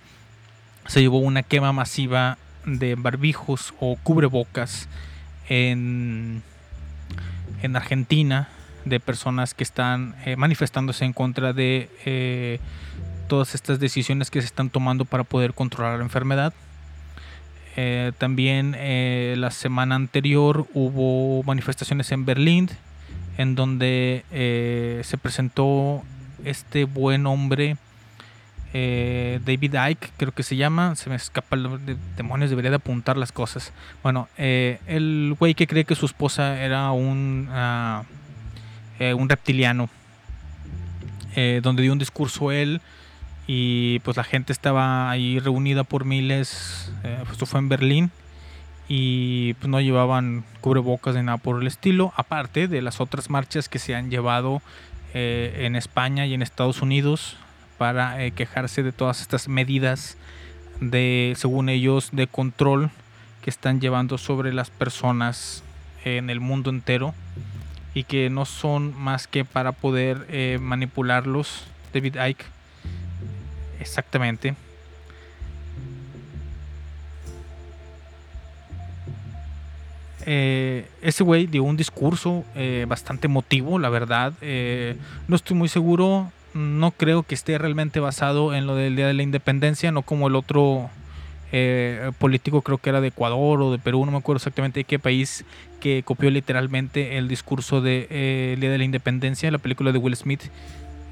se 0.85 1.01
llevó 1.01 1.17
una 1.17 1.41
quema 1.41 1.71
masiva 1.71 2.37
de 2.65 2.93
barbijos 2.93 3.73
o 3.79 3.95
cubrebocas 4.03 4.87
en, 5.49 6.43
en 7.63 7.75
Argentina 7.75 8.49
de 8.85 8.99
personas 8.99 9.55
que 9.55 9.63
están 9.63 10.13
eh, 10.25 10.35
manifestándose 10.35 11.05
en 11.05 11.13
contra 11.13 11.53
de 11.53 12.59
todas 13.27 13.55
estas 13.55 13.79
decisiones 13.79 14.29
que 14.31 14.41
se 14.41 14.47
están 14.47 14.69
tomando 14.69 15.05
para 15.05 15.23
poder 15.23 15.53
controlar 15.53 15.97
la 15.97 16.03
enfermedad. 16.03 16.53
Eh, 17.75 18.11
también 18.19 18.75
eh, 18.77 19.33
la 19.37 19.49
semana 19.49 19.95
anterior 19.95 20.67
hubo 20.75 21.41
manifestaciones 21.43 22.11
en 22.11 22.23
Berlín 22.23 22.69
en 23.39 23.55
donde 23.55 24.23
eh, 24.31 25.01
se 25.03 25.17
presentó 25.17 26.03
este 26.45 26.83
buen 26.83 27.25
hombre 27.25 27.77
David 28.75 29.75
Icke, 29.91 30.09
creo 30.17 30.31
que 30.31 30.41
se 30.41 30.55
llama, 30.55 30.95
se 30.95 31.07
me 31.07 31.15
escapa 31.15 31.55
el 31.55 31.95
demonios, 32.17 32.49
debería 32.49 32.71
de 32.71 32.77
apuntar 32.77 33.17
las 33.17 33.31
cosas. 33.31 33.71
Bueno, 34.01 34.27
el 34.35 35.35
güey 35.37 35.53
que 35.53 35.67
cree 35.67 35.85
que 35.85 35.93
su 35.93 36.07
esposa 36.07 36.59
era 36.59 36.91
un, 36.91 37.49
ah, 37.51 38.01
un 39.15 39.29
reptiliano, 39.29 39.91
donde 41.61 41.83
dio 41.83 41.91
un 41.91 41.99
discurso 41.99 42.51
él 42.51 42.81
y 43.47 43.99
pues 43.99 44.17
la 44.17 44.23
gente 44.23 44.53
estaba 44.53 45.09
ahí 45.09 45.39
reunida 45.39 45.83
por 45.83 46.05
miles, 46.05 46.91
eh, 47.03 47.23
esto 47.31 47.45
fue 47.45 47.59
en 47.59 47.69
Berlín 47.69 48.11
y 48.87 49.53
pues 49.55 49.69
no 49.69 49.81
llevaban 49.81 50.43
cubrebocas 50.61 51.15
ni 51.15 51.23
nada 51.23 51.37
por 51.37 51.61
el 51.61 51.67
estilo, 51.67 52.13
aparte 52.15 52.67
de 52.67 52.81
las 52.81 53.01
otras 53.01 53.29
marchas 53.29 53.69
que 53.69 53.79
se 53.79 53.95
han 53.95 54.09
llevado 54.09 54.61
eh, 55.13 55.65
en 55.65 55.75
España 55.75 56.25
y 56.25 56.33
en 56.33 56.41
Estados 56.41 56.81
Unidos 56.81 57.37
para 57.77 58.23
eh, 58.23 58.31
quejarse 58.31 58.83
de 58.83 58.91
todas 58.91 59.21
estas 59.21 59.47
medidas 59.47 60.17
de, 60.79 61.33
según 61.37 61.69
ellos, 61.69 62.09
de 62.11 62.27
control 62.27 62.91
que 63.41 63.49
están 63.49 63.81
llevando 63.81 64.17
sobre 64.17 64.53
las 64.53 64.69
personas 64.69 65.63
en 66.05 66.29
el 66.29 66.39
mundo 66.39 66.69
entero 66.69 67.13
y 67.93 68.03
que 68.05 68.29
no 68.29 68.45
son 68.45 68.97
más 68.97 69.27
que 69.27 69.45
para 69.45 69.71
poder 69.71 70.25
eh, 70.29 70.57
manipularlos. 70.61 71.65
David 71.93 72.15
Icke, 72.15 72.45
exactamente. 73.83 74.55
Eh, 80.25 80.87
ese 81.01 81.23
güey 81.23 81.47
dio 81.47 81.63
un 81.63 81.75
discurso 81.75 82.45
eh, 82.55 82.85
bastante 82.87 83.27
emotivo, 83.27 83.77
la 83.77 83.89
verdad. 83.89 84.33
Eh, 84.41 84.95
no 85.27 85.35
estoy 85.35 85.57
muy 85.57 85.67
seguro, 85.67 86.31
no 86.53 86.91
creo 86.91 87.23
que 87.23 87.35
esté 87.35 87.57
realmente 87.57 87.99
basado 87.99 88.53
en 88.55 88.65
lo 88.65 88.75
del 88.75 88.95
Día 88.95 89.07
de 89.07 89.13
la 89.13 89.23
Independencia, 89.23 89.91
no 89.91 90.01
como 90.01 90.27
el 90.27 90.35
otro 90.35 90.89
eh, 91.51 92.11
político, 92.19 92.61
creo 92.61 92.77
que 92.77 92.89
era 92.89 93.01
de 93.01 93.09
Ecuador 93.09 93.61
o 93.61 93.71
de 93.71 93.79
Perú, 93.79 94.05
no 94.05 94.11
me 94.11 94.17
acuerdo 94.17 94.37
exactamente 94.37 94.79
de 94.79 94.83
qué 94.85 94.97
país, 94.97 95.45
que 95.79 96.03
copió 96.03 96.29
literalmente 96.29 97.17
el 97.17 97.27
discurso 97.27 97.81
del 97.81 98.07
de, 98.07 98.53
el 98.53 98.59
Día 98.59 98.71
de 98.71 98.77
la 98.77 98.83
Independencia, 98.85 99.51
la 99.51 99.57
película 99.57 99.91
de 99.91 99.99
Will 99.99 100.15
Smith, 100.15 100.41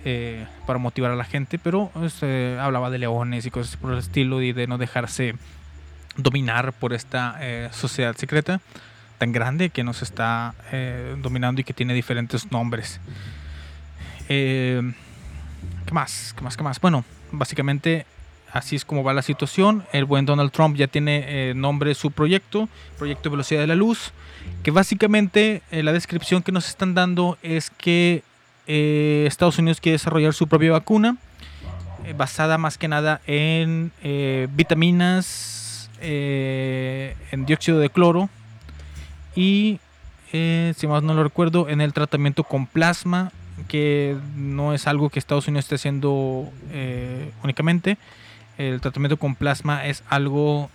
eh, 0.04 0.48
para 0.66 0.80
motivar 0.80 1.12
a 1.12 1.16
la 1.16 1.26
gente, 1.26 1.60
pero 1.60 1.92
este, 2.04 2.58
hablaba 2.60 2.90
de 2.90 2.98
leones 2.98 3.46
y 3.46 3.52
cosas 3.52 3.78
por 3.78 3.92
el 3.92 4.00
estilo 4.00 4.42
y 4.42 4.52
de 4.52 4.66
no 4.66 4.80
dejarse 4.80 5.36
dominar 6.18 6.74
por 6.74 6.94
esta 6.94 7.38
eh, 7.40 7.70
sociedad 7.72 8.16
secreta 8.16 8.62
tan 9.20 9.32
grande 9.32 9.70
que 9.70 9.84
nos 9.84 10.02
está 10.02 10.56
eh, 10.72 11.16
dominando 11.22 11.62
y 11.62 11.64
que 11.64 11.74
tiene 11.74 11.94
diferentes 11.94 12.52
nombres. 12.52 13.00
¿Qué 14.28 14.82
más? 15.92 16.34
¿Qué 16.36 16.42
más? 16.42 16.58
¿Qué 16.58 16.64
más? 16.64 16.82
Bueno, 16.82 17.06
básicamente 17.32 18.08
así 18.52 18.76
es 18.76 18.86
como 18.86 19.04
va 19.04 19.14
la 19.14 19.22
situación. 19.22 19.84
El 19.92 20.06
buen 20.06 20.26
Donald 20.26 20.52
Trump 20.52 20.78
ya 20.78 20.88
tiene 20.88 21.54
nombre 21.54 21.94
su 21.94 22.10
proyecto, 22.10 22.70
Proyecto 22.98 23.30
Velocidad 23.30 23.62
de 23.62 23.68
la 23.68 23.76
Luz, 23.76 24.14
que 24.64 24.72
básicamente 24.72 25.62
la 25.70 25.94
descripción 25.94 26.42
que 26.42 26.52
nos 26.52 26.68
están 26.68 26.96
dando 26.96 27.38
es 27.44 27.70
que 27.70 28.24
eh, 28.74 29.26
Estados 29.28 29.60
Unidos 29.60 29.82
quiere 29.82 29.96
desarrollar 29.96 30.34
su 30.34 30.48
propia 30.48 30.72
vacuna, 30.72 31.18
eh, 32.06 32.14
basada 32.16 32.58
más 32.58 32.78
que 32.78 32.88
nada 32.88 33.20
en 33.28 33.92
eh, 34.02 34.48
vitaminas, 34.54 35.90
en 36.00 37.46
dióxido 37.46 37.80
de 37.80 37.90
cloro 37.90 38.30
y, 39.36 39.82
si 40.32 40.88
más 40.88 41.04
no 41.04 41.14
lo 41.14 41.22
recuerdo, 41.22 41.68
en 41.68 41.82
el 41.82 41.92
tratamiento 41.92 42.46
con 42.46 42.66
plasma, 42.66 43.34
que 43.68 44.16
no 44.38 44.74
es 44.74 44.88
algo 44.88 45.10
que 45.10 45.20
Estados 45.20 45.50
Unidos 45.50 45.66
esté 45.66 45.76
haciendo 45.76 46.50
únicamente. 47.44 47.98
El 48.58 48.80
tratamiento 48.80 49.18
con 49.18 49.36
plasma 49.36 49.86
es 49.86 50.02
algo 50.10 50.72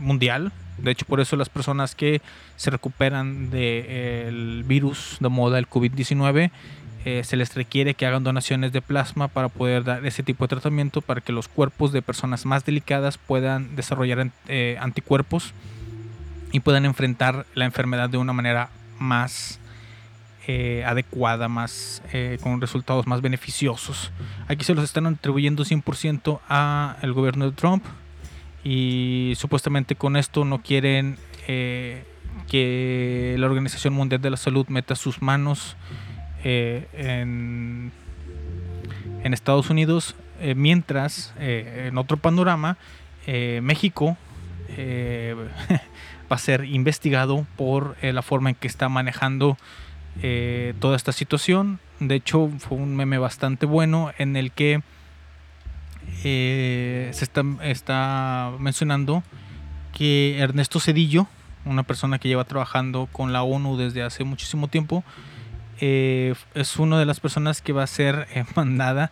mundial. 0.00 0.52
De 0.78 0.92
hecho, 0.92 1.04
por 1.04 1.20
eso 1.20 1.36
las 1.36 1.50
personas 1.50 1.94
que 1.94 2.22
se 2.56 2.70
recuperan 2.70 3.50
del 3.50 4.64
virus 4.66 5.18
de 5.20 5.28
moda, 5.28 5.58
el 5.58 5.68
COVID-19, 5.68 6.50
eh, 7.04 7.24
se 7.24 7.36
les 7.36 7.52
requiere 7.56 7.94
que 7.94 8.06
hagan 8.06 8.22
donaciones 8.22 8.70
de 8.72 8.80
plasma 8.80 9.26
para 9.26 9.48
poder 9.48 9.82
dar 9.82 10.06
ese 10.06 10.22
tipo 10.22 10.44
de 10.44 10.48
tratamiento 10.48 11.00
para 11.00 11.20
que 11.20 11.32
los 11.32 11.48
cuerpos 11.48 11.90
de 11.90 12.00
personas 12.00 12.46
más 12.46 12.64
delicadas 12.64 13.18
puedan 13.18 13.74
desarrollar 13.74 14.30
eh, 14.46 14.76
anticuerpos 14.80 15.52
y 16.52 16.60
puedan 16.60 16.84
enfrentar 16.84 17.44
la 17.54 17.64
enfermedad 17.64 18.08
de 18.08 18.18
una 18.18 18.32
manera 18.32 18.70
más 19.00 19.58
eh, 20.46 20.84
adecuada, 20.86 21.48
más 21.48 22.02
con 22.42 22.60
resultados 22.60 23.06
más 23.06 23.20
beneficiosos. 23.20 24.12
Aquí 24.46 24.64
se 24.64 24.74
los 24.74 24.84
están 24.84 25.06
atribuyendo 25.06 25.64
100% 25.64 26.40
al 26.48 27.12
gobierno 27.12 27.46
de 27.46 27.56
Trump 27.56 27.84
y 28.62 29.32
supuestamente 29.36 29.96
con 29.96 30.16
esto 30.16 30.44
no 30.44 30.62
quieren 30.62 31.16
que 31.46 33.34
la 33.38 33.46
Organización 33.46 33.94
Mundial 33.94 34.20
de 34.20 34.30
la 34.30 34.36
Salud 34.36 34.66
meta 34.68 34.94
sus 34.94 35.22
manos 35.22 35.76
eh, 36.44 36.86
en, 36.94 37.92
Estados 39.32 39.70
Unidos, 39.70 40.14
eh, 40.40 40.54
mientras 40.54 41.32
eh, 41.38 41.86
en 41.88 41.96
otro 41.96 42.16
panorama, 42.16 42.76
México 43.26 44.16
va 46.30 46.36
a 46.36 46.38
ser 46.38 46.64
investigado 46.64 47.46
por 47.56 47.96
la 48.02 48.20
forma 48.22 48.50
en 48.50 48.56
que 48.56 48.66
está 48.66 48.88
manejando 48.88 49.56
toda 50.80 50.96
esta 50.96 51.12
situación. 51.12 51.78
De 52.00 52.16
hecho, 52.16 52.50
fue 52.58 52.78
un 52.78 52.96
meme 52.96 53.18
bastante 53.18 53.64
bueno 53.64 54.12
en 54.18 54.36
el 54.36 54.50
que 54.50 54.82
se 56.22 57.10
está, 57.10 57.44
está 57.62 58.52
mencionando 58.58 59.22
que 59.92 60.38
Ernesto 60.38 60.80
Cedillo, 60.80 61.28
una 61.64 61.84
persona 61.84 62.18
que 62.18 62.28
lleva 62.28 62.44
trabajando 62.44 63.08
con 63.12 63.32
la 63.32 63.44
ONU 63.44 63.76
desde 63.76 64.02
hace 64.02 64.24
muchísimo 64.24 64.68
tiempo, 64.68 65.04
eh, 65.84 66.34
es 66.54 66.76
una 66.76 66.96
de 66.96 67.04
las 67.06 67.18
personas 67.18 67.60
que 67.60 67.72
va 67.72 67.82
a 67.82 67.88
ser 67.88 68.28
eh, 68.32 68.44
mandada 68.54 69.10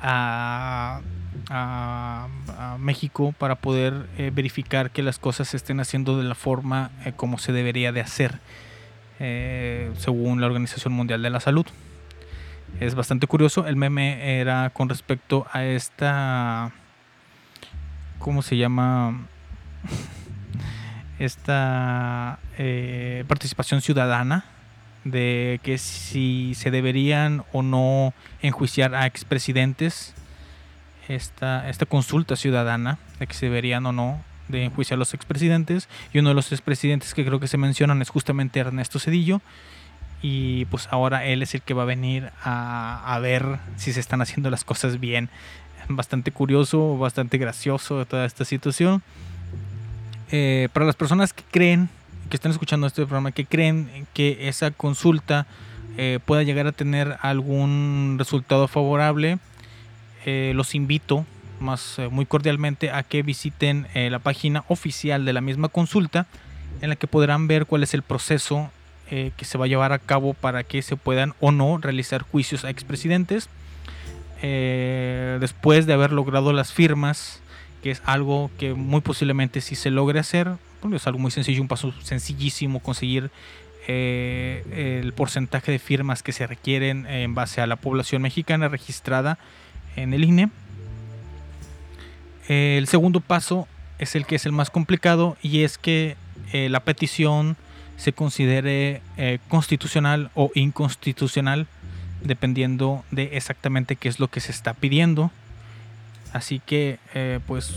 a, 0.00 1.00
México 2.78 3.34
para 3.36 3.56
poder 3.56 4.06
eh, 4.16 4.30
verificar 4.32 4.92
que 4.92 5.02
las 5.02 5.18
cosas 5.18 5.48
se 5.48 5.56
estén 5.56 5.80
haciendo 5.80 6.16
de 6.16 6.22
la 6.22 6.36
forma 6.36 6.90
como 7.16 7.38
se 7.38 7.52
debería 7.52 7.92
de 7.92 8.00
hacer, 8.00 8.40
según 9.18 10.40
la 10.40 10.46
Organización 10.46 10.92
Mundial 10.92 11.22
de 11.22 11.30
la 11.30 11.40
Salud. 11.40 11.66
Es 12.80 12.94
bastante 12.94 13.26
curioso. 13.26 13.66
El 13.66 13.76
meme 13.76 14.38
era 14.40 14.70
con 14.70 14.88
respecto 14.88 15.46
a 15.52 15.64
esta. 15.64 16.72
¿Cómo 18.18 18.42
se 18.42 18.56
llama? 18.56 19.26
esta 21.18 22.38
participación 23.26 23.80
ciudadana 23.80 24.53
de 25.04 25.60
que 25.62 25.78
si 25.78 26.54
se 26.54 26.70
deberían 26.70 27.44
o 27.52 27.62
no 27.62 28.14
enjuiciar 28.42 28.94
a 28.94 29.06
expresidentes, 29.06 30.14
esta, 31.08 31.68
esta 31.68 31.86
consulta 31.86 32.36
ciudadana 32.36 32.98
de 33.18 33.26
que 33.26 33.34
se 33.34 33.46
deberían 33.46 33.84
o 33.86 33.92
no 33.92 34.22
de 34.48 34.64
enjuiciar 34.64 34.96
a 34.96 34.98
los 34.98 35.14
expresidentes, 35.14 35.88
y 36.12 36.18
uno 36.18 36.30
de 36.30 36.34
los 36.34 36.52
expresidentes 36.52 37.14
que 37.14 37.24
creo 37.24 37.40
que 37.40 37.48
se 37.48 37.56
mencionan 37.56 38.02
es 38.02 38.10
justamente 38.10 38.60
Ernesto 38.60 38.98
Cedillo, 38.98 39.40
y 40.22 40.64
pues 40.66 40.88
ahora 40.90 41.24
él 41.26 41.42
es 41.42 41.54
el 41.54 41.62
que 41.62 41.74
va 41.74 41.82
a 41.82 41.86
venir 41.86 42.30
a, 42.42 43.14
a 43.14 43.18
ver 43.18 43.58
si 43.76 43.92
se 43.92 44.00
están 44.00 44.22
haciendo 44.22 44.48
las 44.50 44.64
cosas 44.64 44.98
bien. 45.00 45.28
Bastante 45.88 46.32
curioso, 46.32 46.96
bastante 46.96 47.36
gracioso 47.36 48.06
toda 48.06 48.24
esta 48.24 48.46
situación. 48.46 49.02
Eh, 50.30 50.68
para 50.72 50.86
las 50.86 50.96
personas 50.96 51.34
que 51.34 51.44
creen, 51.50 51.90
que 52.28 52.36
están 52.36 52.52
escuchando 52.52 52.86
este 52.86 53.02
programa, 53.02 53.32
que 53.32 53.44
creen 53.44 54.06
que 54.12 54.48
esa 54.48 54.70
consulta 54.70 55.46
eh, 55.96 56.18
pueda 56.24 56.42
llegar 56.42 56.66
a 56.66 56.72
tener 56.72 57.16
algún 57.20 58.16
resultado 58.18 58.66
favorable, 58.66 59.38
eh, 60.26 60.52
los 60.54 60.74
invito 60.74 61.24
más 61.60 61.98
eh, 61.98 62.08
muy 62.08 62.26
cordialmente 62.26 62.90
a 62.90 63.02
que 63.04 63.22
visiten 63.22 63.86
la 63.94 64.18
página 64.18 64.64
oficial 64.68 65.24
de 65.24 65.32
la 65.32 65.40
misma 65.40 65.68
consulta 65.68 66.26
en 66.80 66.88
la 66.88 66.96
que 66.96 67.06
podrán 67.06 67.46
ver 67.46 67.66
cuál 67.66 67.82
es 67.82 67.94
el 67.94 68.02
proceso 68.02 68.70
que 69.08 69.44
se 69.44 69.58
va 69.58 69.66
a 69.66 69.68
llevar 69.68 69.92
a 69.92 70.00
cabo 70.00 70.34
para 70.34 70.64
que 70.64 70.82
se 70.82 70.96
puedan 70.96 71.34
o 71.38 71.52
no 71.52 71.78
realizar 71.78 72.22
juicios 72.22 72.64
a 72.64 72.70
expresidentes. 72.70 73.48
Después 74.40 75.86
de 75.86 75.92
haber 75.92 76.10
logrado 76.10 76.52
las 76.52 76.72
firmas, 76.72 77.40
que 77.82 77.92
es 77.92 78.02
algo 78.04 78.50
que 78.58 78.74
muy 78.74 79.02
posiblemente 79.02 79.60
sí 79.60 79.76
se 79.76 79.90
logre 79.90 80.18
hacer, 80.18 80.56
es 80.92 81.06
algo 81.06 81.18
muy 81.18 81.30
sencillo, 81.30 81.62
un 81.62 81.68
paso 81.68 81.92
sencillísimo 82.02 82.80
conseguir 82.80 83.30
eh, 83.86 85.00
el 85.02 85.12
porcentaje 85.12 85.72
de 85.72 85.78
firmas 85.78 86.22
que 86.22 86.32
se 86.32 86.46
requieren 86.46 87.06
en 87.06 87.34
base 87.34 87.60
a 87.60 87.66
la 87.66 87.76
población 87.76 88.22
mexicana 88.22 88.68
registrada 88.68 89.38
en 89.96 90.12
el 90.12 90.24
INE. 90.24 90.50
El 92.48 92.86
segundo 92.86 93.20
paso 93.20 93.66
es 93.98 94.14
el 94.14 94.26
que 94.26 94.36
es 94.36 94.46
el 94.46 94.52
más 94.52 94.70
complicado 94.70 95.36
y 95.42 95.62
es 95.62 95.78
que 95.78 96.16
eh, 96.52 96.68
la 96.68 96.80
petición 96.80 97.56
se 97.96 98.12
considere 98.12 99.00
eh, 99.16 99.38
constitucional 99.48 100.30
o 100.34 100.50
inconstitucional 100.54 101.66
dependiendo 102.22 103.04
de 103.10 103.36
exactamente 103.36 103.96
qué 103.96 104.08
es 104.08 104.18
lo 104.18 104.28
que 104.28 104.40
se 104.40 104.52
está 104.52 104.74
pidiendo. 104.74 105.30
Así 106.32 106.60
que 106.64 106.98
pues 107.46 107.74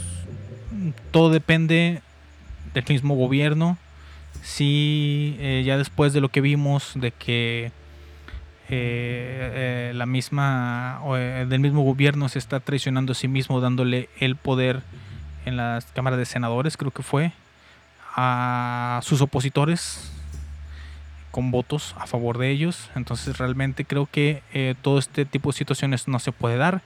todo 1.12 1.30
depende 1.30 2.02
del 2.78 2.86
mismo 2.94 3.16
gobierno. 3.16 3.78
Si 4.44 5.36
eh, 5.40 5.64
ya 5.66 5.78
después 5.78 6.14
de 6.14 6.22
lo 6.22 6.30
que 6.30 6.42
vimos 6.42 6.92
de 6.96 7.12
que 7.12 7.72
eh, 8.70 9.90
eh, 9.90 9.92
la 9.96 10.06
misma 10.06 11.02
del 11.48 11.60
mismo 11.60 11.84
gobierno 11.84 12.30
se 12.30 12.38
está 12.38 12.60
traicionando 12.60 13.14
a 13.14 13.16
sí 13.16 13.28
mismo 13.28 13.62
dándole 13.62 14.10
el 14.20 14.36
poder 14.36 14.84
en 15.46 15.56
las 15.58 15.86
cámaras 15.86 16.20
de 16.20 16.26
senadores 16.26 16.76
creo 16.76 16.92
que 16.92 17.02
fue 17.02 17.32
a 18.14 19.00
sus 19.04 19.22
opositores 19.22 20.12
con 21.32 21.50
votos 21.50 21.96
a 21.98 22.08
favor 22.08 22.38
de 22.38 22.52
ellos 22.52 22.90
entonces 22.96 23.38
realmente 23.38 23.86
creo 23.86 24.06
que 24.06 24.76
todo 24.82 25.00
este 25.00 25.24
tipo 25.24 25.54
de 25.54 25.58
situaciones 25.58 26.10
no 26.10 26.20
se 26.20 26.34
puede 26.34 26.58
dar 26.58 26.82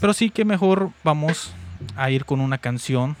pero 0.00 0.12
sí 0.12 0.28
que 0.28 0.44
mejor 0.44 0.90
vamos 1.02 1.54
a 1.96 2.10
ir 2.10 2.26
con 2.26 2.42
una 2.42 2.58
canción 2.58 3.16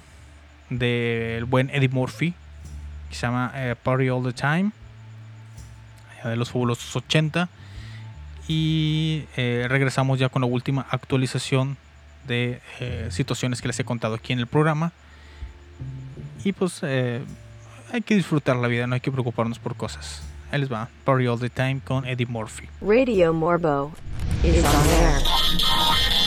del 0.70 1.44
buen 1.44 1.70
Eddie 1.70 1.88
Murphy 1.88 2.34
que 3.08 3.14
se 3.14 3.26
llama 3.26 3.52
eh, 3.54 3.74
Party 3.82 4.08
All 4.08 4.24
the 4.24 4.32
Time 4.32 4.72
de 6.28 6.36
los 6.36 6.50
fabulosos 6.50 6.94
80 6.94 7.48
y 8.48 9.24
eh, 9.36 9.66
regresamos 9.68 10.18
ya 10.18 10.28
con 10.28 10.42
la 10.42 10.48
última 10.48 10.86
actualización 10.90 11.76
de 12.26 12.60
eh, 12.80 13.08
situaciones 13.10 13.60
que 13.60 13.68
les 13.68 13.78
he 13.80 13.84
contado 13.84 14.14
aquí 14.14 14.32
en 14.32 14.38
el 14.38 14.46
programa. 14.46 14.92
Y 16.44 16.52
pues 16.52 16.80
eh, 16.82 17.22
hay 17.92 18.02
que 18.02 18.14
disfrutar 18.14 18.56
la 18.56 18.68
vida 18.68 18.86
no 18.86 18.94
hay 18.94 19.00
que 19.00 19.10
preocuparnos 19.10 19.58
por 19.58 19.74
cosas. 19.76 20.22
Ahí 20.52 20.60
les 20.60 20.72
va 20.72 20.88
Party 21.04 21.26
All 21.26 21.40
the 21.40 21.50
Time 21.50 21.80
con 21.84 22.06
Eddie 22.06 22.26
Murphy. 22.26 22.68
Radio 22.80 23.32
Morbo 23.32 23.92
is 24.44 24.64
on 24.64 24.86
air. 25.02 26.25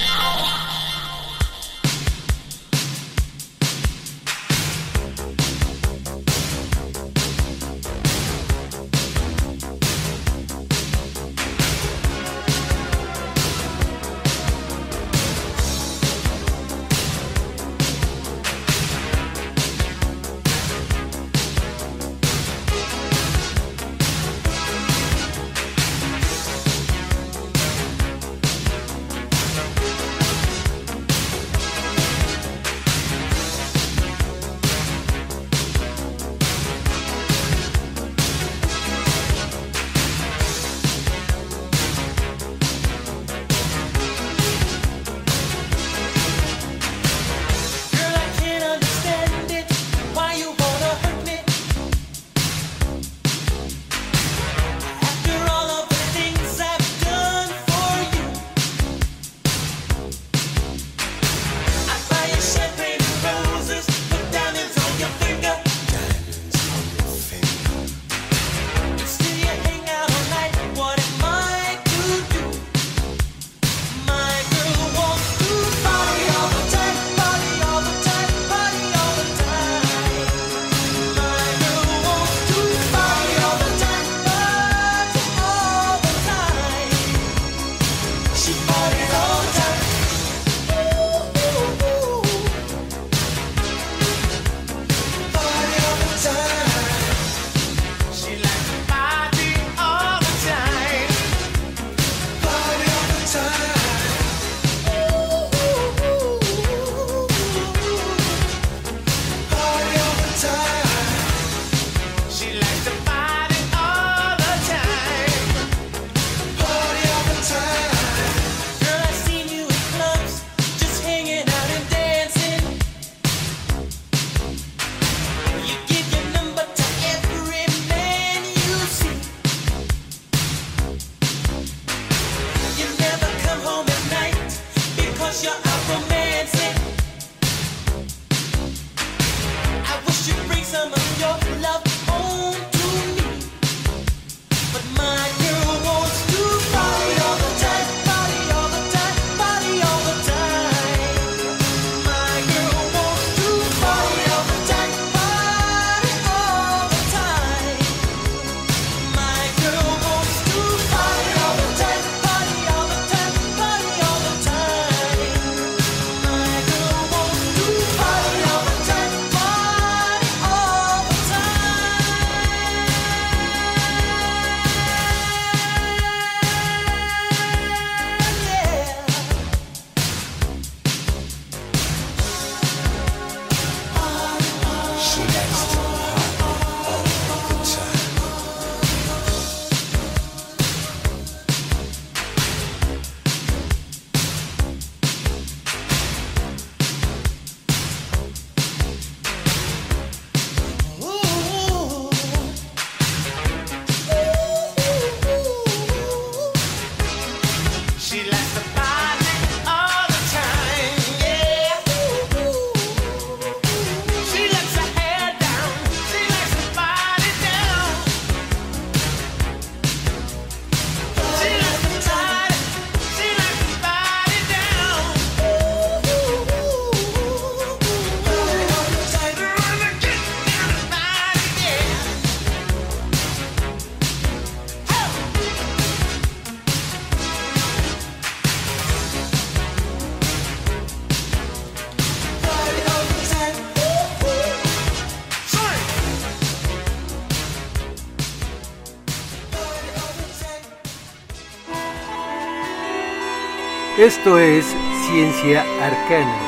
Esto 253.99 254.39
es 254.39 254.65
Ciencia 255.07 255.61
Arcana, 255.83 256.39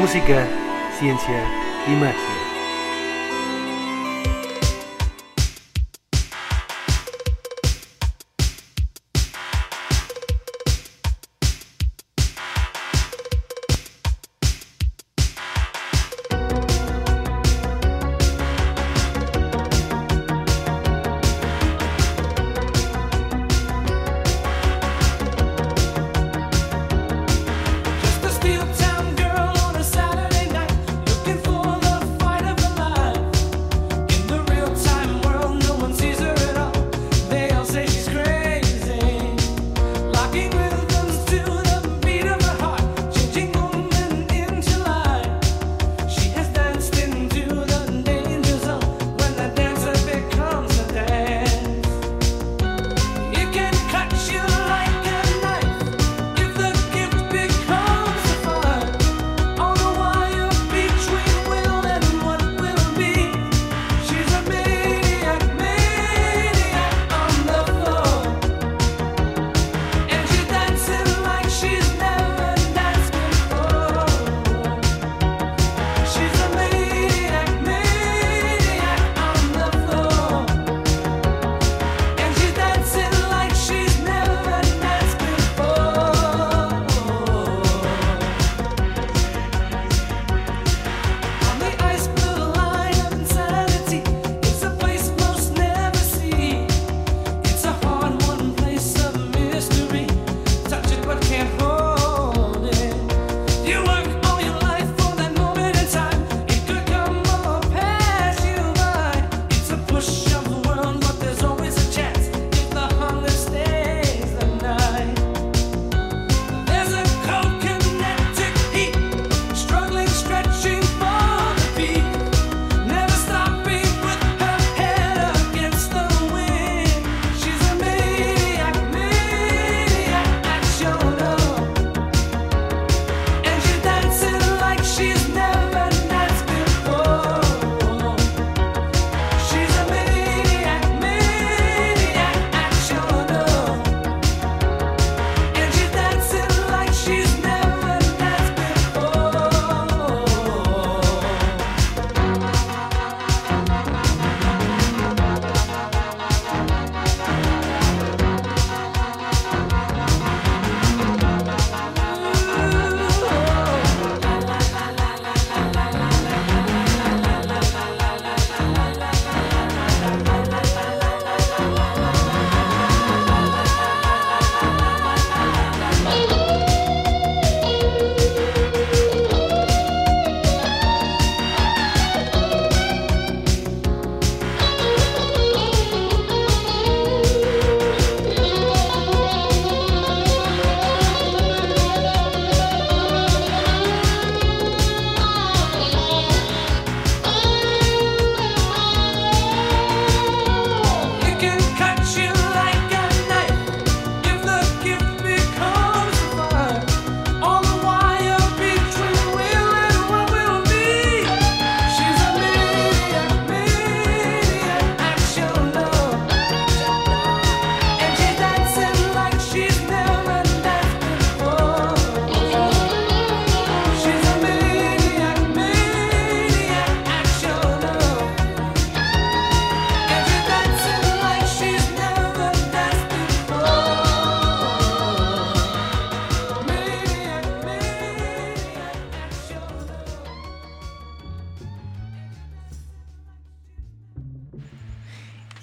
música, 0.00 0.48
ciencia 0.98 1.44
y 1.86 1.90
magia. 1.90 2.35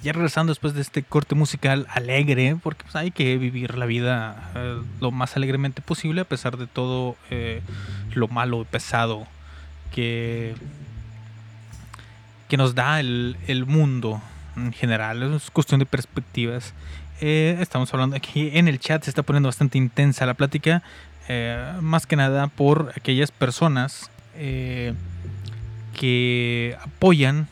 Ya 0.04 0.12
regresando 0.12 0.52
después 0.52 0.74
de 0.74 0.82
este 0.82 1.02
corte 1.02 1.34
musical 1.34 1.88
alegre, 1.90 2.58
porque 2.62 2.84
pues, 2.84 2.94
hay 2.98 3.12
que 3.12 3.38
vivir 3.38 3.78
la 3.78 3.86
vida 3.86 4.52
eh, 4.54 4.82
lo 5.00 5.12
más 5.12 5.38
alegremente 5.38 5.82
posible 5.82 6.22
a 6.22 6.26
pesar 6.26 6.58
de 6.58 6.68
todo 6.68 7.16
eh, 7.30 7.62
lo 8.14 8.28
malo 8.28 8.62
y 8.62 8.66
pesado 8.66 9.26
que, 9.94 10.56
que 12.50 12.58
nos 12.58 12.76
da 12.76 13.00
el, 13.00 13.38
el 13.48 13.66
mundo 13.66 14.22
en 14.58 14.74
general. 14.74 15.24
Es 15.36 15.50
cuestión 15.52 15.80
de 15.80 15.86
perspectivas. 15.86 16.74
Eh, 17.22 17.58
estamos 17.62 17.94
hablando 17.94 18.18
aquí 18.18 18.50
en 18.54 18.68
el 18.68 18.80
chat, 18.80 19.04
se 19.04 19.10
está 19.10 19.24
poniendo 19.24 19.48
bastante 19.48 19.78
intensa 19.78 20.26
la 20.26 20.34
plática, 20.34 20.84
más 21.80 22.06
que 22.06 22.18
nada 22.18 22.48
por 22.48 22.92
aquellas 22.98 23.32
personas 23.32 24.12
que 25.94 26.78
apoyan 26.82 27.48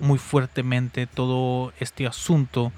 muy 0.00 0.18
fuertemente 0.18 1.06
todo 1.06 1.72
este 1.80 2.06
asunto 2.06 2.72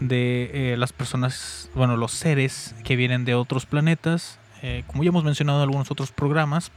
de 0.00 0.72
eh, 0.72 0.76
las 0.76 0.92
personas, 0.92 1.70
bueno, 1.74 1.96
los 1.96 2.12
seres 2.12 2.74
que 2.84 2.96
vienen 2.96 3.24
de 3.24 3.34
otros 3.34 3.66
planetas, 3.66 4.38
eh, 4.62 4.82
como 4.86 5.02
ya 5.04 5.08
hemos 5.08 5.24
mencionado 5.24 5.58
en 5.58 5.62
algunos 5.64 5.90
otros 5.90 6.10
programas, 6.10 6.72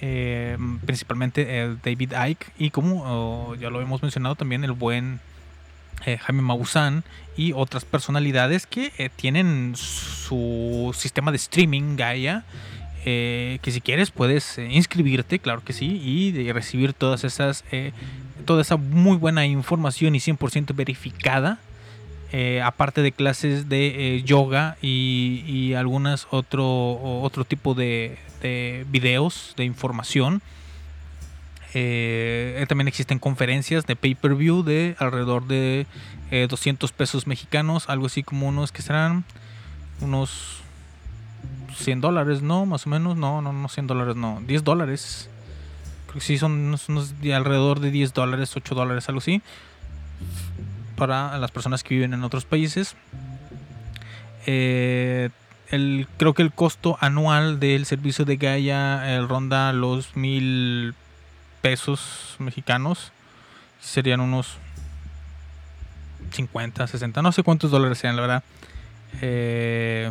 eh, 0.00 0.56
principalmente 0.86 1.76
David 1.82 2.12
Icke 2.28 2.52
y 2.56 2.70
como 2.70 3.54
ya 3.56 3.68
lo 3.68 3.80
hemos 3.80 4.00
mencionado 4.00 4.36
también 4.36 4.62
el 4.64 4.72
buen 4.72 5.20
Jaime 6.04 6.42
Maussan 6.42 7.02
y 7.36 7.52
otras 7.52 7.84
personalidades 7.84 8.66
que 8.66 9.10
tienen 9.16 9.74
su 9.74 10.94
sistema 10.96 11.32
de 11.32 11.36
streaming 11.38 11.96
Gaia. 11.96 12.44
que 13.04 13.60
si 13.64 13.80
quieres 13.80 14.12
puedes 14.12 14.58
inscribirte, 14.58 15.40
claro 15.40 15.64
que 15.64 15.72
sí, 15.72 16.00
y 16.00 16.52
recibir 16.52 16.92
todas 16.92 17.24
esas, 17.24 17.64
toda 18.48 18.62
esa 18.62 18.78
muy 18.78 19.18
buena 19.18 19.44
información 19.44 20.14
y 20.14 20.20
100% 20.20 20.74
verificada. 20.74 21.58
eh, 22.32 22.62
aparte 22.62 23.02
de 23.02 23.12
clases 23.12 23.68
de 23.68 24.16
eh, 24.16 24.22
yoga 24.22 24.78
y, 24.80 25.44
y 25.46 25.74
algunas 25.74 26.26
otro, 26.30 26.98
otro 27.22 27.44
tipo 27.44 27.74
de, 27.74 28.18
de 28.40 28.86
videos 28.90 29.52
de 29.58 29.64
información. 29.64 30.40
Eh, 31.74 32.64
también 32.68 32.88
existen 32.88 33.18
conferencias 33.18 33.86
de 33.86 33.96
pay-per-view 33.96 34.62
de 34.62 34.96
alrededor 34.98 35.46
de 35.46 35.86
eh, 36.30 36.46
200 36.48 36.90
pesos 36.92 37.26
mexicanos, 37.26 37.90
algo 37.90 38.06
así 38.06 38.22
como 38.22 38.48
unos 38.48 38.72
que 38.72 38.80
serán 38.80 39.24
unos 40.00 40.62
100 41.76 42.00
dólares, 42.00 42.40
¿no? 42.40 42.64
Más 42.64 42.86
o 42.86 42.90
menos, 42.90 43.18
no, 43.18 43.42
no, 43.42 43.52
no 43.52 43.68
100 43.68 43.86
dólares, 43.86 44.16
no, 44.16 44.40
10 44.46 44.64
dólares. 44.64 45.28
Creo 46.08 46.20
que 46.20 46.26
sí, 46.26 46.38
son 46.38 46.52
unos, 46.52 46.88
unos 46.88 47.20
de 47.20 47.34
alrededor 47.34 47.80
de 47.80 47.90
10 47.90 48.14
dólares, 48.14 48.56
8 48.56 48.74
dólares, 48.74 49.08
algo 49.08 49.18
así. 49.18 49.42
Para 50.96 51.38
las 51.38 51.50
personas 51.50 51.84
que 51.84 51.94
viven 51.94 52.14
en 52.14 52.24
otros 52.24 52.44
países. 52.46 52.96
Eh, 54.46 55.28
el, 55.68 56.08
creo 56.16 56.32
que 56.32 56.40
el 56.40 56.50
costo 56.50 56.96
anual 57.00 57.60
del 57.60 57.84
servicio 57.84 58.24
de 58.24 58.38
Gaia 58.38 59.14
eh, 59.14 59.20
ronda 59.20 59.72
los 59.74 60.16
mil 60.16 60.94
pesos 61.60 62.36
mexicanos. 62.38 63.12
Serían 63.78 64.20
unos 64.20 64.56
50, 66.32 66.86
60, 66.86 67.20
no 67.20 67.32
sé 67.32 67.42
cuántos 67.42 67.70
dólares 67.70 67.98
sean, 67.98 68.16
la 68.16 68.22
verdad. 68.22 68.44
Eh, 69.20 70.10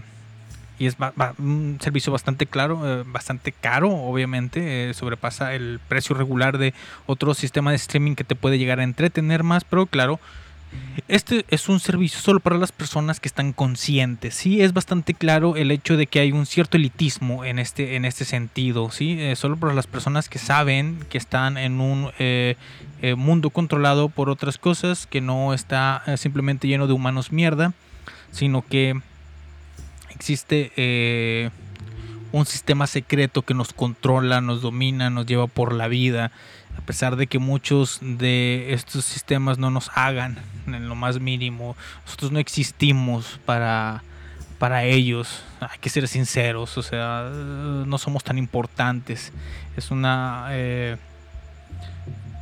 y 0.80 0.86
es 0.86 0.96
un 1.40 1.80
servicio 1.82 2.12
bastante 2.12 2.46
claro, 2.46 2.82
eh, 2.86 3.04
bastante 3.06 3.52
caro, 3.52 3.90
obviamente. 3.90 4.90
eh, 4.90 4.94
sobrepasa 4.94 5.54
el 5.56 5.80
precio 5.88 6.16
regular 6.16 6.58
de 6.58 6.74
otro 7.06 7.34
sistema 7.34 7.72
de 7.72 7.78
streaming 7.78 8.16
que 8.16 8.24
te 8.24 8.36
puede 8.36 8.60
llegar 8.60 8.80
a 8.80 8.84
entretener 8.84 9.44
más, 9.44 9.64
pero 9.64 9.86
claro. 9.86 10.20
Este 11.08 11.46
es 11.48 11.70
un 11.70 11.80
servicio 11.80 12.20
solo 12.20 12.42
para 12.42 12.58
las 12.58 12.74
personas 12.74 13.22
que 13.22 13.30
están 13.30 13.54
conscientes. 13.54 14.36
Sí, 14.36 14.62
es 14.62 14.74
bastante 14.74 15.14
claro 15.14 15.56
el 15.56 15.72
hecho 15.72 15.96
de 15.96 16.08
que 16.08 16.20
hay 16.20 16.34
un 16.34 16.46
cierto 16.46 16.76
elitismo 16.76 17.46
en 17.46 17.58
este, 17.58 17.96
en 17.96 18.04
este 18.04 18.26
sentido. 18.26 18.92
Sí, 18.92 19.16
Eh, 19.18 19.38
solo 19.38 19.56
para 19.56 19.74
las 19.74 19.88
personas 19.88 20.28
que 20.28 20.40
saben 20.40 21.00
que 21.10 21.18
están 21.18 21.58
en 21.58 21.80
un 21.80 22.12
mundo 23.16 23.50
controlado 23.50 24.10
por 24.10 24.30
otras 24.30 24.58
cosas, 24.58 25.08
que 25.08 25.22
no 25.22 25.54
está 25.54 26.04
simplemente 26.18 26.68
lleno 26.68 26.86
de 26.86 26.94
humanos 26.94 27.32
mierda, 27.32 27.72
sino 28.32 28.62
que 28.62 29.00
existe 30.18 30.72
eh, 30.78 31.52
un 32.32 32.48
sistema 32.48 32.88
secreto 32.88 33.44
que 33.44 33.54
nos 33.54 33.72
controla, 33.72 34.42
nos 34.42 34.64
domina, 34.64 35.12
nos 35.12 35.28
lleva 35.28 35.46
por 35.46 35.74
la 35.74 35.88
vida, 35.88 36.32
a 36.76 36.82
pesar 36.82 37.16
de 37.16 37.28
que 37.28 37.38
muchos 37.38 38.00
de 38.02 38.74
estos 38.74 39.06
sistemas 39.06 39.60
no 39.60 39.70
nos 39.70 39.92
hagan 39.94 40.40
en 40.66 40.90
lo 40.90 40.96
más 40.96 41.20
mínimo. 41.20 41.76
Nosotros 42.06 42.32
no 42.32 42.40
existimos 42.40 43.40
para, 43.46 44.04
para 44.58 44.84
ellos, 44.86 45.44
hay 45.60 45.78
que 45.80 45.90
ser 45.90 46.08
sinceros, 46.08 46.78
o 46.78 46.82
sea, 46.82 47.30
no 47.32 47.98
somos 48.00 48.24
tan 48.24 48.40
importantes. 48.40 49.32
Es 49.78 49.92
una... 49.92 50.48
eh, 50.50 50.98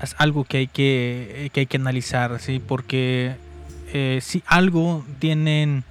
es 0.02 0.16
algo 0.18 0.44
que 0.44 0.58
hay 0.58 0.68
que, 0.68 1.50
que 1.54 1.62
hay 1.62 1.66
que 1.66 1.78
analizar, 1.78 2.40
¿sí? 2.40 2.62
Porque 2.66 3.36
eh, 3.94 4.20
si 4.22 4.44
algo 4.46 5.06
tienen 5.20 5.84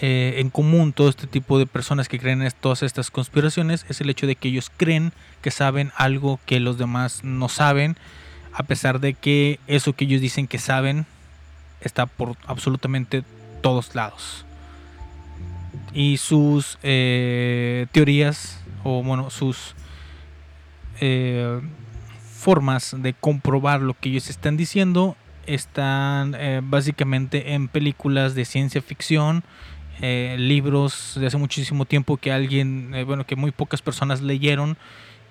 eh, 0.00 0.34
en 0.38 0.50
común 0.50 0.92
todo 0.92 1.08
este 1.08 1.26
tipo 1.26 1.58
de 1.58 1.66
personas 1.66 2.08
que 2.08 2.18
creen 2.18 2.42
en 2.42 2.52
todas 2.60 2.82
estas 2.82 3.10
conspiraciones 3.10 3.86
es 3.88 4.00
el 4.00 4.10
hecho 4.10 4.26
de 4.26 4.36
que 4.36 4.48
ellos 4.48 4.70
creen 4.76 5.12
que 5.42 5.50
saben 5.50 5.92
algo 5.96 6.40
que 6.46 6.60
los 6.60 6.78
demás 6.78 7.22
no 7.22 7.48
saben, 7.48 7.96
a 8.52 8.62
pesar 8.62 9.00
de 9.00 9.14
que 9.14 9.60
eso 9.66 9.92
que 9.92 10.04
ellos 10.04 10.20
dicen 10.20 10.46
que 10.46 10.58
saben 10.58 11.06
está 11.80 12.06
por 12.06 12.36
absolutamente 12.46 13.22
todos 13.60 13.94
lados. 13.94 14.44
Y 15.94 16.16
sus 16.16 16.78
eh, 16.82 17.86
teorías, 17.92 18.58
o 18.84 19.02
bueno, 19.02 19.30
sus 19.30 19.74
eh, 21.00 21.60
formas 22.42 22.94
de 22.98 23.14
comprobar 23.14 23.80
lo 23.80 23.94
que 23.94 24.08
ellos 24.08 24.30
están 24.30 24.56
diciendo 24.56 25.16
están 25.46 26.34
eh, 26.38 26.60
básicamente 26.62 27.54
en 27.54 27.68
películas 27.68 28.34
de 28.34 28.44
ciencia 28.44 28.82
ficción, 28.82 29.42
eh, 30.04 30.34
libros 30.36 31.12
de 31.14 31.28
hace 31.28 31.36
muchísimo 31.36 31.84
tiempo 31.84 32.16
que 32.16 32.32
alguien, 32.32 32.92
eh, 32.92 33.04
bueno, 33.04 33.24
que 33.24 33.36
muy 33.36 33.52
pocas 33.52 33.82
personas 33.82 34.20
leyeron 34.20 34.76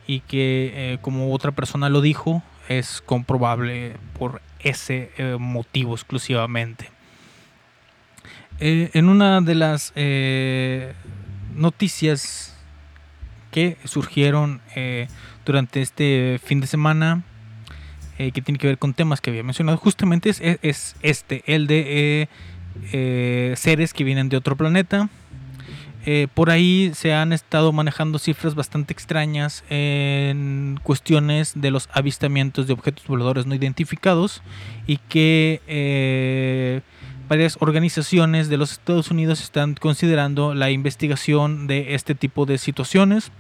y 0.08 0.22
que 0.22 0.72
eh, 0.74 0.98
como 1.02 1.34
otra 1.34 1.52
persona 1.52 1.90
lo 1.90 2.00
dijo, 2.00 2.42
es 2.70 3.02
comprobable 3.02 3.98
por 4.18 4.42
ese 4.60 5.12
motivo 5.40 5.94
exclusivamente. 5.94 6.90
En 8.60 9.10
una 9.10 9.42
de 9.42 9.56
las 9.56 9.92
noticias 11.54 12.56
que 13.52 13.78
surgieron 13.84 14.62
durante 15.46 15.82
este 15.82 16.40
fin 16.42 16.62
de 16.62 16.68
semana, 16.68 17.24
que 18.18 18.42
tiene 18.42 18.58
que 18.58 18.68
ver 18.68 18.78
con 18.78 18.94
temas 18.94 19.20
que 19.20 19.32
había 19.32 19.44
mencionado, 19.44 19.78
justamente 19.78 20.30
es, 20.30 20.40
es 20.42 20.96
este, 21.02 21.44
el 21.48 21.68
de 21.68 22.30
eh, 22.92 23.54
seres 23.58 23.94
que 23.94 24.04
vienen 24.04 24.30
de 24.30 24.38
otro 24.38 24.56
planeta. 24.56 25.10
Eh, 26.06 26.28
por 26.34 26.50
ahí 26.50 26.92
se 26.96 27.14
han 27.14 27.32
estado 27.32 27.72
manejando 27.72 28.18
cifras 28.18 28.56
bastante 28.56 28.92
extrañas 28.92 29.64
en 29.70 30.80
cuestiones 30.82 31.54
de 31.56 31.70
los 31.70 31.90
avistamientos 31.94 32.66
de 32.66 32.74
objetos 32.74 33.06
voladores 33.06 33.46
no 33.46 33.54
identificados 33.54 34.42
y 34.88 34.98
que 34.98 35.62
eh, 35.68 36.82
varias 37.30 37.58
organizaciones 37.60 38.50
de 38.50 38.58
los 38.58 38.72
Estados 38.72 39.12
Unidos 39.12 39.42
están 39.42 39.76
considerando 39.76 40.56
la 40.56 40.72
investigación 40.72 41.68
de 41.68 41.94
este 41.94 42.16
tipo 42.16 42.48
de 42.48 42.58
situaciones. 42.58 43.32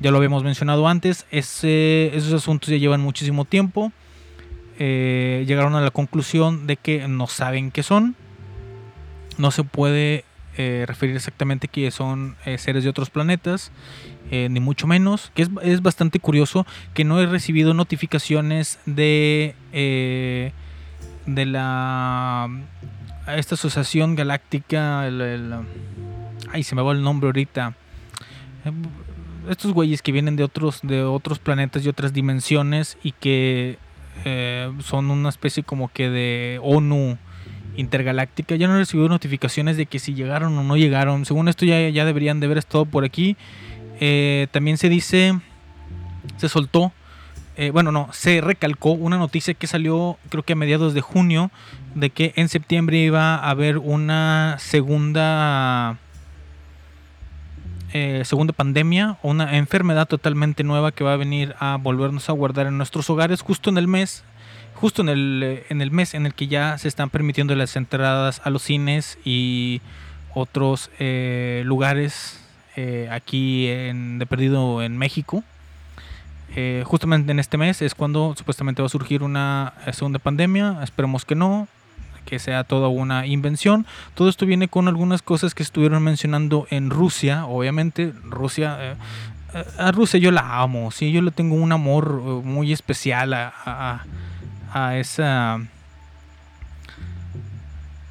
Ya 0.00 0.10
lo 0.10 0.16
habíamos 0.16 0.42
mencionado 0.42 0.88
antes, 0.88 1.24
esos 1.30 2.32
asuntos 2.32 2.68
ya 2.68 2.76
llevan 2.76 3.00
muchísimo 3.00 3.44
tiempo. 3.44 3.92
Llegaron 4.78 5.74
a 5.74 5.80
la 5.80 5.90
conclusión 5.90 6.68
de 6.68 6.76
que 6.76 7.08
no 7.08 7.26
saben 7.26 7.72
qué 7.72 7.82
son. 7.82 8.14
No 9.38 9.50
se 9.50 9.64
puede 9.64 10.24
eh, 10.56 10.84
referir 10.86 11.14
exactamente 11.16 11.68
que 11.68 11.90
son 11.90 12.36
eh, 12.44 12.58
seres 12.58 12.82
de 12.84 12.90
otros 12.90 13.10
planetas, 13.10 13.70
eh, 14.30 14.48
ni 14.50 14.58
mucho 14.60 14.86
menos. 14.86 15.30
Que 15.34 15.42
es, 15.42 15.50
es 15.62 15.80
bastante 15.82 16.18
curioso 16.18 16.66
que 16.94 17.04
no 17.04 17.20
he 17.20 17.26
recibido 17.26 17.72
notificaciones 17.74 18.78
de, 18.84 19.54
de 21.26 21.46
la 21.46 22.48
esta 23.28 23.54
asociación 23.54 24.16
galáctica. 24.16 25.06
el- 25.06 25.54
ay, 26.50 26.62
se 26.64 26.74
me 26.74 26.82
va 26.82 26.92
el 26.92 27.02
nombre 27.02 27.28
ahorita. 27.28 27.74
Estos 29.48 29.72
güeyes 29.72 30.02
que 30.02 30.12
vienen 30.12 30.36
de 30.36 30.44
otros, 30.44 30.80
de 30.82 31.02
otros 31.04 31.38
planetas 31.38 31.84
y 31.84 31.88
otras 31.88 32.12
dimensiones 32.12 32.98
y 33.02 33.12
que 33.12 33.78
son 34.82 35.10
una 35.10 35.28
especie 35.28 35.62
como 35.62 35.88
que 35.88 36.10
de 36.10 36.58
ONU 36.62 37.16
intergaláctica. 37.78 38.56
Ya 38.56 38.66
no 38.66 38.74
he 38.74 38.78
recibido 38.78 39.08
notificaciones 39.08 39.76
de 39.76 39.86
que 39.86 39.98
si 39.98 40.14
llegaron 40.14 40.56
o 40.58 40.64
no 40.64 40.76
llegaron. 40.76 41.24
Según 41.24 41.48
esto 41.48 41.64
ya, 41.64 41.88
ya 41.88 42.04
deberían 42.04 42.40
de 42.40 42.46
haber 42.46 42.58
estado 42.58 42.84
por 42.84 43.04
aquí. 43.04 43.36
Eh, 44.00 44.48
también 44.50 44.76
se 44.76 44.88
dice, 44.88 45.38
se 46.36 46.48
soltó, 46.48 46.92
eh, 47.56 47.70
bueno, 47.70 47.90
no, 47.90 48.08
se 48.12 48.40
recalcó 48.40 48.92
una 48.92 49.18
noticia 49.18 49.54
que 49.54 49.66
salió 49.66 50.16
creo 50.28 50.44
que 50.44 50.52
a 50.52 50.56
mediados 50.56 50.94
de 50.94 51.00
junio 51.00 51.50
de 51.96 52.10
que 52.10 52.32
en 52.36 52.48
septiembre 52.48 52.98
iba 52.98 53.34
a 53.34 53.50
haber 53.50 53.78
una 53.78 54.54
segunda 54.60 55.98
eh, 57.92 58.22
segunda 58.24 58.52
pandemia 58.52 59.18
una 59.24 59.56
enfermedad 59.56 60.06
totalmente 60.06 60.62
nueva 60.62 60.92
que 60.92 61.02
va 61.02 61.14
a 61.14 61.16
venir 61.16 61.56
a 61.58 61.78
volvernos 61.78 62.28
a 62.28 62.32
guardar 62.32 62.68
en 62.68 62.76
nuestros 62.76 63.10
hogares 63.10 63.40
justo 63.40 63.70
en 63.70 63.78
el 63.78 63.88
mes 63.88 64.22
justo 64.80 65.02
en 65.02 65.08
el, 65.08 65.42
eh, 65.44 65.66
en 65.70 65.80
el 65.82 65.90
mes 65.90 66.14
en 66.14 66.24
el 66.26 66.34
que 66.34 66.46
ya 66.46 66.78
se 66.78 66.88
están 66.88 67.10
permitiendo 67.10 67.54
las 67.54 67.76
entradas 67.76 68.40
a 68.44 68.50
los 68.50 68.62
cines 68.62 69.18
y 69.24 69.80
otros 70.34 70.90
eh, 70.98 71.62
lugares 71.64 72.40
eh, 72.76 73.08
aquí 73.10 73.66
en, 73.68 74.18
de 74.18 74.26
perdido 74.26 74.82
en 74.82 74.96
México. 74.96 75.42
Eh, 76.56 76.82
justamente 76.86 77.30
en 77.32 77.38
este 77.40 77.58
mes 77.58 77.82
es 77.82 77.94
cuando 77.94 78.34
supuestamente 78.36 78.80
va 78.80 78.86
a 78.86 78.88
surgir 78.88 79.22
una 79.22 79.74
segunda 79.92 80.18
pandemia. 80.18 80.78
Esperemos 80.82 81.24
que 81.24 81.34
no, 81.34 81.68
que 82.24 82.38
sea 82.38 82.64
toda 82.64 82.88
una 82.88 83.26
invención. 83.26 83.84
Todo 84.14 84.28
esto 84.28 84.46
viene 84.46 84.68
con 84.68 84.86
algunas 84.88 85.22
cosas 85.22 85.54
que 85.54 85.62
estuvieron 85.62 86.02
mencionando 86.02 86.66
en 86.70 86.90
Rusia. 86.90 87.46
Obviamente, 87.46 88.12
Rusia. 88.24 88.96
a 89.78 89.92
Rusia 89.92 90.20
yo 90.20 90.30
la 90.30 90.60
amo, 90.62 90.90
sí, 90.90 91.10
yo 91.10 91.20
le 91.22 91.30
tengo 91.30 91.54
un 91.56 91.72
amor 91.72 92.20
muy 92.44 92.72
especial 92.72 93.32
a- 93.34 94.04
a 94.72 94.96
esa 94.96 95.54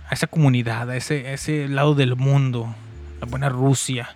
a 0.10 0.14
esa 0.14 0.28
comunidad, 0.28 0.90
a 0.90 0.96
ese, 0.96 1.34
ese 1.34 1.68
lado 1.68 1.94
del 1.94 2.16
mundo, 2.16 2.74
la 3.20 3.28
buena 3.28 3.50
Rusia. 3.50 4.16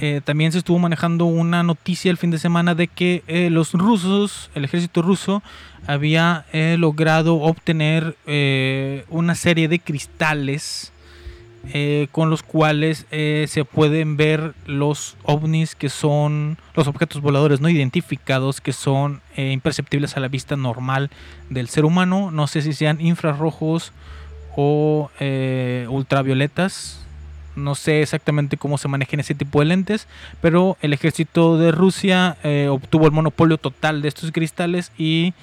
Eh, 0.00 0.20
también 0.24 0.52
se 0.52 0.58
estuvo 0.58 0.78
manejando 0.78 1.24
una 1.24 1.62
noticia 1.62 2.10
el 2.10 2.18
fin 2.18 2.30
de 2.30 2.38
semana 2.38 2.74
de 2.74 2.88
que 2.88 3.22
eh, 3.26 3.50
los 3.50 3.72
rusos, 3.72 4.50
el 4.54 4.64
ejército 4.64 5.02
ruso, 5.02 5.42
había 5.86 6.44
eh, 6.52 6.76
logrado 6.78 7.36
obtener 7.36 8.16
una 9.08 9.34
serie 9.34 9.68
de 9.68 9.78
cristales 9.78 10.92
eh, 11.74 12.08
con 12.12 12.30
los 12.30 12.42
cuales 12.42 13.04
eh, 13.10 13.44
se 13.48 13.64
pueden 13.64 14.16
ver 14.16 14.54
los 14.64 15.18
ovnis 15.24 15.74
que 15.74 15.90
son 15.90 16.56
los 16.74 16.86
objetos 16.86 17.20
voladores 17.20 17.60
no 17.60 17.68
identificados 17.68 18.62
que 18.62 18.72
son 18.72 19.20
eh, 19.36 19.50
imperceptibles 19.52 20.16
a 20.16 20.20
la 20.20 20.28
vista 20.28 20.56
normal 20.56 21.10
del 21.50 21.68
ser 21.68 21.84
humano. 21.84 22.30
No 22.30 22.46
sé 22.46 22.62
si 22.62 22.72
sean 22.72 23.00
infrarrojos 23.00 23.92
o 24.56 25.10
ultravioletas. 25.88 27.04
No 27.54 27.74
sé 27.74 28.02
exactamente 28.02 28.56
cómo 28.56 28.78
se 28.78 28.88
manejan 28.88 29.20
ese 29.20 29.34
tipo 29.34 29.58
de 29.58 29.66
lentes, 29.66 30.06
pero 30.40 30.78
el 30.80 30.92
ejército 30.92 31.58
de 31.58 31.70
Rusia 31.70 32.36
obtuvo 32.70 33.06
el 33.06 33.12
monopolio 33.12 33.58
total 33.58 34.00
de 34.00 34.08
estos 34.08 34.32
cristales 34.32 34.90
y 34.96 35.34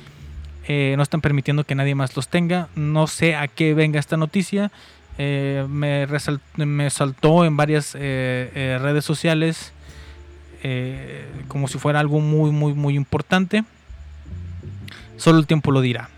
no 0.67 1.03
están 1.03 1.21
permitiendo 1.21 1.65
que 1.65 1.75
nadie 1.75 1.93
más 1.93 2.15
los 2.15 2.29
tenga. 2.29 2.67
No 2.75 3.07
sé 3.07 3.35
a 3.35 3.47
qué 3.47 3.73
venga 3.73 3.99
esta 3.99 4.17
noticia. 4.17 4.71
Eh, 5.17 5.65
me, 5.69 6.07
resal- 6.07 6.41
me 6.57 6.89
saltó 6.89 7.45
en 7.45 7.55
varias 7.55 7.95
eh, 7.95 8.51
eh, 8.53 8.79
redes 8.81 9.05
sociales 9.05 9.71
como 11.47 11.67
si 11.67 11.77
fuera 11.77 11.99
algo 11.99 12.19
muy, 12.19 12.49
muy, 12.49 12.73
muy 12.73 12.95
importante. 12.95 13.63
Solo 15.15 15.37
el 15.37 15.45
tiempo 15.45 15.71
lo 15.71 15.79
dirá. 15.79 16.09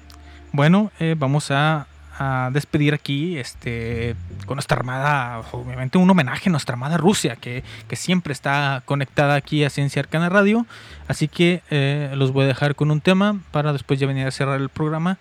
Bueno, 0.54 0.90
vamos 1.18 1.52
a, 1.52 1.86
despedir 2.54 2.94
aquí 2.94 3.38
este, 3.38 4.16
con 4.46 4.56
nuestra 4.56 4.78
armada, 4.78 5.44
obviamente 5.52 5.98
un 5.98 6.10
homenaje 6.10 6.48
a 6.48 6.52
nuestra 6.52 6.76
amada 6.76 6.96
Rusia, 6.96 7.36
que, 7.36 7.66
que 7.90 7.98
siempre 7.98 8.32
está 8.32 8.84
conectada 8.86 9.36
aquí 9.36 9.66
a 9.66 9.70
Ciencia 9.70 10.00
Arcana 10.00 10.30
Radio. 10.30 10.66
Así 11.10 11.28
que 11.28 11.62
los 12.16 12.32
voy 12.32 12.46
a 12.46 12.48
dejar 12.48 12.74
con 12.76 12.90
un 12.90 13.02
tema 13.02 13.38
para 13.52 13.74
después 13.74 14.00
ya 14.00 14.08
venir 14.08 14.28
a 14.28 14.32
cerrar 14.32 14.62
el 14.62 14.70
programa. 14.70 15.18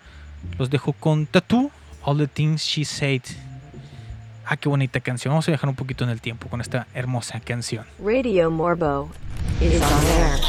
Los 0.57 0.69
dejo 0.69 0.93
con 0.93 1.25
Tattoo, 1.25 1.69
All 2.01 2.17
the 2.17 2.27
Things 2.27 2.63
She 2.63 2.85
Said. 2.85 3.23
Ah, 4.49 4.55
qué 4.55 4.69
bonita 4.69 5.01
canción. 5.01 5.33
Vamos 5.33 5.45
a 5.49 5.51
dejar 5.51 5.69
un 5.69 5.75
poquito 5.75 6.05
en 6.05 6.09
el 6.09 6.21
tiempo 6.21 6.47
con 6.47 6.61
esta 6.61 6.87
hermosa 6.93 7.41
canción. 7.41 7.85
Radio 7.99 8.49
Morbo 8.49 9.09
is 9.59 9.81
on 9.81 10.05
air. 10.05 10.39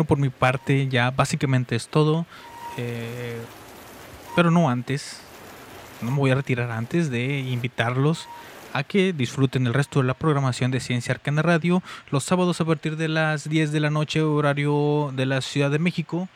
Bueno, 0.00 0.08
por 0.08 0.18
mi 0.18 0.30
parte 0.30 0.88
ya 0.88 1.10
básicamente 1.10 1.76
es 1.76 1.88
todo. 1.88 2.24
eh, 2.78 3.38
pero 4.34 4.50
no 4.50 4.70
antes. 4.70 5.20
No 6.00 6.10
me 6.12 6.16
voy 6.16 6.30
a 6.30 6.36
retirar 6.36 6.70
antes 6.70 7.10
de 7.10 7.40
invitarlos 7.40 8.26
a 8.72 8.82
que 8.82 9.12
disfruten 9.12 9.66
el 9.66 9.74
resto 9.74 10.00
de 10.00 10.06
la 10.06 10.14
programación 10.14 10.70
de 10.70 10.80
Ciencia 10.80 11.12
Arcana 11.12 11.42
Radio 11.42 11.82
los 12.10 12.24
sábados 12.24 12.62
a 12.62 12.64
partir 12.64 12.96
de 12.96 13.08
las 13.08 13.46
10 13.46 13.72
de 13.72 13.80
la 13.80 13.90
noche, 13.90 14.22
horario 14.22 15.12
de 15.14 15.26
la 15.26 15.42
Ciudad 15.42 15.70
de 15.70 15.78
México. 15.78 16.30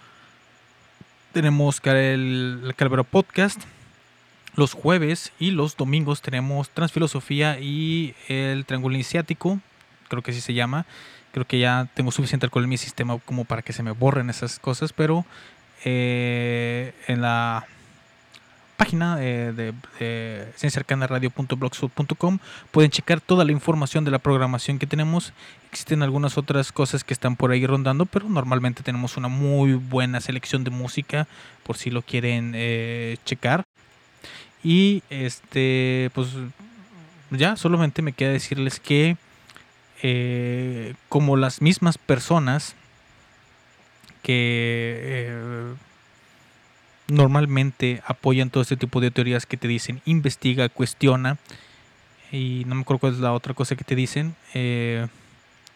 Tenemos 1.32 1.80
el 1.84 2.74
Calvero 2.76 3.04
Podcast. 3.04 3.62
Los 4.56 4.74
jueves 4.74 5.32
y 5.38 5.52
los 5.52 5.74
domingos 5.78 6.20
tenemos 6.20 6.68
Transfilosofía 6.68 7.58
y 7.60 8.14
el 8.28 8.66
Triángulo 8.66 8.94
Iniciático. 8.94 9.58
Creo 10.10 10.22
que 10.22 10.32
así 10.32 10.42
se 10.42 10.52
llama. 10.52 10.84
Creo 11.34 11.44
que 11.48 11.58
ya 11.58 11.88
tengo 11.94 12.12
suficiente 12.12 12.46
alcohol 12.46 12.62
en 12.62 12.70
mi 12.70 12.78
sistema 12.78 13.18
como 13.18 13.44
para 13.44 13.60
que 13.62 13.72
se 13.72 13.82
me 13.82 13.90
borren 13.90 14.30
esas 14.30 14.60
cosas. 14.60 14.92
Pero 14.92 15.26
eh, 15.84 16.94
en 17.08 17.22
la 17.22 17.66
página 18.76 19.16
eh, 19.20 19.52
de, 19.52 19.72
de 19.98 20.52
cienciarcanaradio.blogspot.com 20.56 22.38
pueden 22.70 22.92
checar 22.92 23.20
toda 23.20 23.44
la 23.44 23.50
información 23.50 24.04
de 24.04 24.12
la 24.12 24.20
programación 24.20 24.78
que 24.78 24.86
tenemos. 24.86 25.32
Existen 25.72 26.04
algunas 26.04 26.38
otras 26.38 26.70
cosas 26.70 27.02
que 27.02 27.12
están 27.12 27.34
por 27.34 27.50
ahí 27.50 27.66
rondando, 27.66 28.06
pero 28.06 28.28
normalmente 28.28 28.84
tenemos 28.84 29.16
una 29.16 29.26
muy 29.26 29.74
buena 29.74 30.20
selección 30.20 30.62
de 30.62 30.70
música 30.70 31.26
por 31.64 31.76
si 31.76 31.90
lo 31.90 32.02
quieren 32.02 32.52
eh, 32.54 33.16
checar. 33.24 33.64
Y 34.62 35.02
este, 35.10 36.12
pues 36.14 36.28
ya 37.32 37.56
solamente 37.56 38.02
me 38.02 38.12
queda 38.12 38.30
decirles 38.30 38.78
que 38.78 39.16
eh, 40.06 40.92
como 41.08 41.38
las 41.38 41.62
mismas 41.62 41.96
personas 41.96 42.76
que 44.22 44.98
eh, 45.02 45.74
normalmente 47.08 48.02
apoyan 48.06 48.50
todo 48.50 48.60
este 48.60 48.76
tipo 48.76 49.00
de 49.00 49.10
teorías 49.10 49.46
que 49.46 49.56
te 49.56 49.66
dicen 49.66 50.02
investiga, 50.04 50.68
cuestiona 50.68 51.38
y 52.30 52.64
no 52.66 52.74
me 52.74 52.82
acuerdo 52.82 53.00
cuál 53.00 53.14
es 53.14 53.20
la 53.20 53.32
otra 53.32 53.54
cosa 53.54 53.76
que 53.76 53.84
te 53.84 53.94
dicen. 53.94 54.36
eh, 54.52 55.06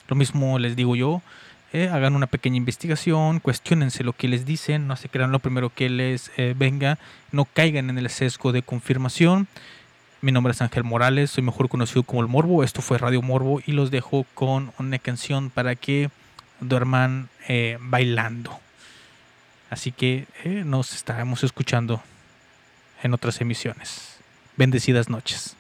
lo 0.09 0.15
mismo 0.15 0.59
les 0.59 0.77
digo 0.77 0.95
yo. 0.95 1.23
hagan 1.73 2.15
una 2.15 2.27
pequeña 2.27 2.59
investigación, 2.59 3.41
cuestionense 3.41 4.05
lo 4.05 4.13
que 4.13 4.29
les 4.29 4.45
dicen, 4.45 4.87
no 4.87 4.97
se 4.97 5.09
crean 5.09 5.33
lo 5.33 5.39
primero 5.39 5.71
que 5.71 5.89
les 5.89 6.31
venga, 6.55 6.99
no 7.33 7.47
caigan 7.47 7.89
en 7.89 7.97
el 7.97 8.11
sesgo 8.11 8.53
de 8.53 8.61
confirmación. 8.61 9.49
Mi 10.21 10.33
nombre 10.33 10.51
es 10.51 10.61
Ángel 10.61 10.83
Morales, 10.83 11.31
soy 11.31 11.45
mejor 11.45 11.69
conocido 11.69 12.03
como 12.03 12.23
el 12.23 12.27
Morbo. 12.27 12.65
Esto 12.65 12.83
fue 12.83 12.99
Radio 12.99 13.23
Morbo 13.23 13.61
y 13.65 13.71
los 13.71 13.93
dejo 13.93 14.27
con 14.35 14.73
una 14.77 14.99
canción 14.99 15.49
para 15.49 15.77
que 15.77 16.11
duerman 16.61 17.29
eh, 17.47 17.79
bailando. 17.81 18.59
Así 19.71 19.93
que 19.93 20.27
eh, 20.43 20.65
nos 20.65 20.93
estaremos 20.93 21.45
escuchando 21.45 22.03
en 23.05 23.15
otras 23.15 23.41
emisiones. 23.41 24.19
Bendecidas 24.57 25.09
noches. 25.09 25.55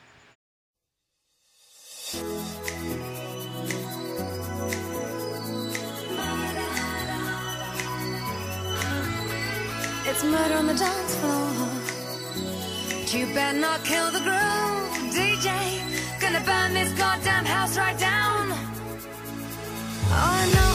You 13.10 13.24
better 13.32 13.58
not 13.58 13.84
kill 13.84 14.10
the 14.10 14.20
groove, 14.20 15.14
DJ. 15.14 15.48
Gonna 16.20 16.40
burn 16.44 16.74
this 16.74 16.92
goddamn 16.92 17.46
house 17.46 17.78
right 17.78 17.98
down. 17.98 18.48
Oh, 20.10 20.58
I 20.62 20.67